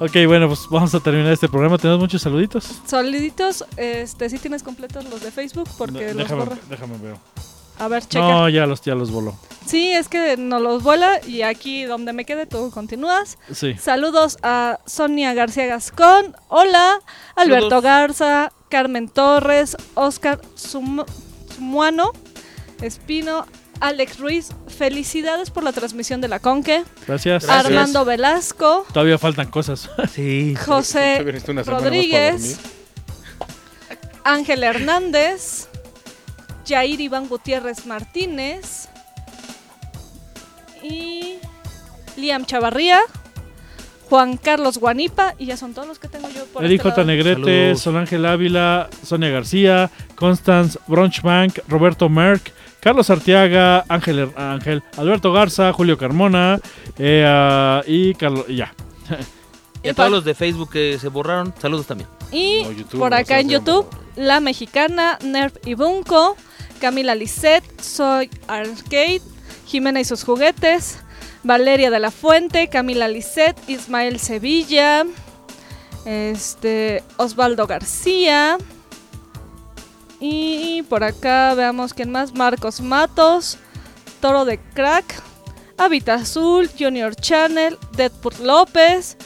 [0.00, 1.78] Ok, bueno, pues vamos a terminar este programa.
[1.78, 2.68] Tenemos muchos saluditos.
[2.86, 6.58] Soliditos, este, sí tienes completos los de Facebook porque No, los déjame, borra.
[6.68, 7.16] déjame ver.
[7.78, 8.20] A ver, checa.
[8.24, 9.36] No, ya los, ya los voló.
[9.66, 13.38] Sí, es que no los vuela y aquí donde me quede tú continúas.
[13.52, 13.74] Sí.
[13.74, 16.36] Saludos a Sonia García Gascón.
[16.48, 17.00] Hola,
[17.36, 17.82] Alberto Saludos.
[17.84, 21.04] Garza, Carmen Torres, Oscar Sum-
[21.56, 22.10] Sumuano,
[22.82, 23.46] Espino,
[23.84, 24.48] Alex Ruiz.
[24.66, 26.84] Felicidades por la transmisión de la Conque.
[27.06, 27.44] Gracias.
[27.44, 27.66] Gracias.
[27.66, 29.90] Armando Velasco, Todavía faltan cosas.
[30.10, 30.54] Sí.
[30.64, 31.22] José
[31.66, 32.58] Rodríguez.
[34.24, 35.68] Ángel Hernández,
[36.66, 38.88] Jair Iván Gutiérrez Martínez
[40.82, 41.34] y
[42.16, 43.00] Liam Chavarría,
[44.08, 47.00] Juan Carlos Guanipa y ya son todos los que tengo yo por Eric este J.
[47.02, 47.06] lado.
[47.06, 47.80] Negrete, Saludos.
[47.82, 52.50] Solángel Ávila, Sonia García, Constance Bronchbank, Roberto Merck,
[52.84, 56.60] Carlos Arteaga, Ángel, Ángel Alberto Garza, Julio Carmona
[56.98, 58.44] eh, y Carlos.
[58.46, 58.74] y ya.
[59.82, 62.08] Y a todos los de Facebook que se borraron, saludos también.
[62.32, 63.86] Y No, YouTube, por acá en YouTube.
[64.16, 66.36] La Mexicana, Nerf y Bunko,
[66.80, 69.20] Camila Lisset, Soy Arcade,
[69.66, 71.00] Jimena y sus juguetes,
[71.42, 75.04] Valeria de la Fuente, Camila Lisset, Ismael Sevilla,
[76.06, 78.56] este Osvaldo García.
[80.26, 83.58] Y por acá veamos quién más, Marcos Matos,
[84.22, 85.22] Toro de Crack,
[85.76, 89.18] Habita Azul, Junior Channel, Deadpool López,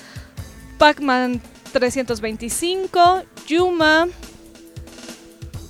[0.76, 1.40] Pac-Man
[1.72, 4.08] 325, Yuma,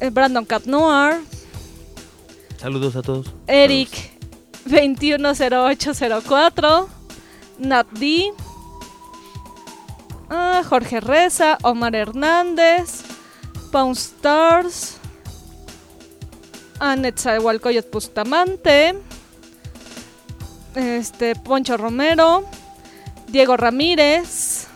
[0.01, 1.21] eh, Brandon Cap Noir,
[2.57, 3.35] Saludos a todos.
[3.47, 3.91] Eric
[4.65, 6.89] 210804,
[7.59, 8.33] Nat D,
[10.31, 13.03] Ledesma, Jorge Reza, Omar Hernández,
[13.71, 14.98] Pawn Stars,
[16.81, 18.95] Anetzahualcoyot Bustamante,
[20.75, 22.45] este, Poncho Romero,
[23.29, 24.67] Diego Ramírez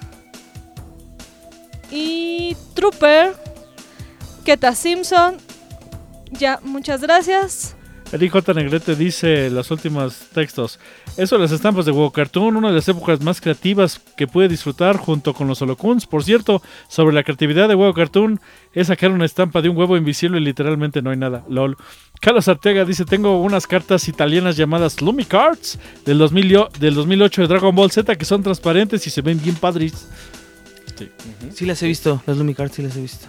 [1.90, 3.34] y Trooper,
[4.44, 5.38] Keta Simpson.
[6.32, 7.76] Ya, muchas gracias.
[8.12, 8.52] Eric J.
[8.52, 10.78] Negrete dice los últimos textos.
[11.16, 14.48] Eso de las estampas de huevo cartoon, una de las épocas más creativas que pude
[14.48, 16.06] disfrutar junto con los holocuns.
[16.06, 18.38] Por cierto, sobre la creatividad de huevo cartoon,
[18.74, 21.42] es sacar una estampa de un huevo invisible y literalmente no hay nada.
[21.48, 21.78] LOL.
[22.20, 27.40] Carlos Arteaga dice, tengo unas cartas italianas llamadas Lumi Cards del, 2000 yo- del 2008
[27.42, 30.06] de Dragon Ball Z que son transparentes y se ven bien padres.
[30.98, 31.08] Sí.
[31.54, 33.26] Sí las he visto, las Lumicards sí las he visto.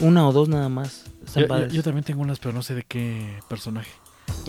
[0.00, 1.04] Una o dos nada más.
[1.24, 1.72] Están Yo, yo- padres.
[1.72, 3.90] yo también tengo unas, pero no sé de qué personaje.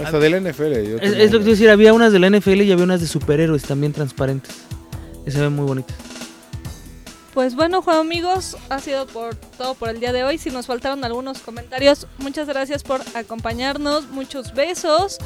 [0.04, 0.74] Hasta del NFL.
[0.84, 3.08] yo Es, lo que te decir, había unas de la NFL y había unas de
[3.08, 4.54] superhéroes también transparentes.
[5.26, 5.96] Y se ven muy bonitas.
[7.34, 10.38] Pues bueno, Juan amigos, ha sido por todo por el día de hoy.
[10.38, 15.18] Si nos faltaron algunos comentarios, muchas gracias por acompañarnos, muchos besos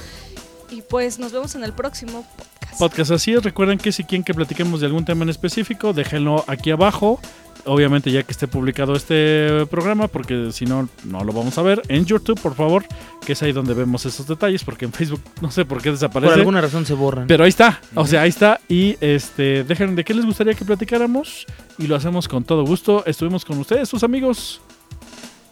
[0.72, 2.80] y pues nos vemos en el próximo podcast.
[2.80, 3.44] Podcast así es.
[3.44, 7.20] Recuerden que si quieren que platiquemos de algún tema en específico, déjenlo aquí abajo.
[7.66, 11.82] Obviamente ya que esté publicado este programa, porque si no, no lo vamos a ver.
[11.90, 12.86] En YouTube, por favor,
[13.26, 15.94] que es ahí donde vemos esos detalles, porque en Facebook no sé por qué Por
[15.94, 16.34] desaparece.
[16.36, 17.28] alguna razón se borran.
[17.28, 18.60] Pero ahí está, o sea, ahí está.
[18.70, 21.46] Y este, dejen de qué les gustaría que platicáramos.
[21.78, 23.04] Y lo hacemos con todo gusto.
[23.06, 24.62] Estuvimos con ustedes, sus amigos.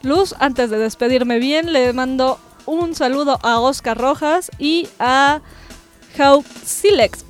[0.04, 5.42] Luz, antes de despedirme bien, le mando un saludo a Oscar Rojas y a
[6.20, 7.26] How Silex.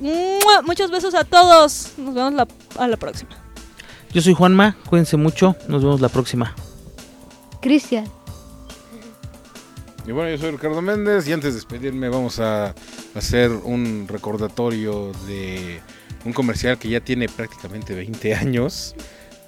[0.64, 1.92] Muchos besos a todos.
[1.96, 2.48] Nos vemos la-
[2.78, 3.30] a la próxima.
[4.12, 6.54] Yo soy Juanma, cuídense mucho, nos vemos la próxima.
[7.60, 8.06] Cristian.
[10.06, 12.74] Y bueno, yo soy Ricardo Méndez y antes de despedirme vamos a
[13.14, 15.80] hacer un recordatorio de
[16.24, 18.94] un comercial que ya tiene prácticamente 20 años.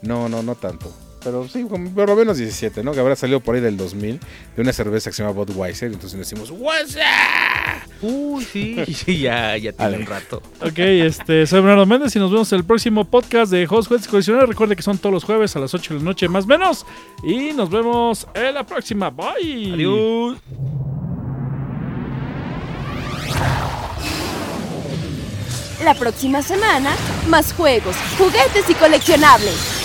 [0.03, 0.93] No, no, no tanto.
[1.23, 2.93] Pero sí, por lo menos 17, ¿no?
[2.93, 4.19] Que habrá salido por ahí del 2000
[4.57, 5.93] de una cerveza que se llama Budweiser.
[5.93, 7.91] Entonces decimos, ¡What's up?
[8.03, 10.43] Uy, sí, sí, ya, ya tiene un rato.
[10.63, 14.09] Ok, este, soy Bernardo Méndez y nos vemos en el próximo podcast de Host Jueves
[14.09, 14.49] Coleccionar.
[14.49, 16.87] Recuerde que son todos los jueves a las 8 de la noche, más o menos.
[17.23, 19.11] Y nos vemos en la próxima.
[19.11, 19.75] Bye.
[19.75, 20.39] Adiós.
[25.85, 26.95] La próxima semana,
[27.29, 29.80] más juegos, juguetes y coleccionables.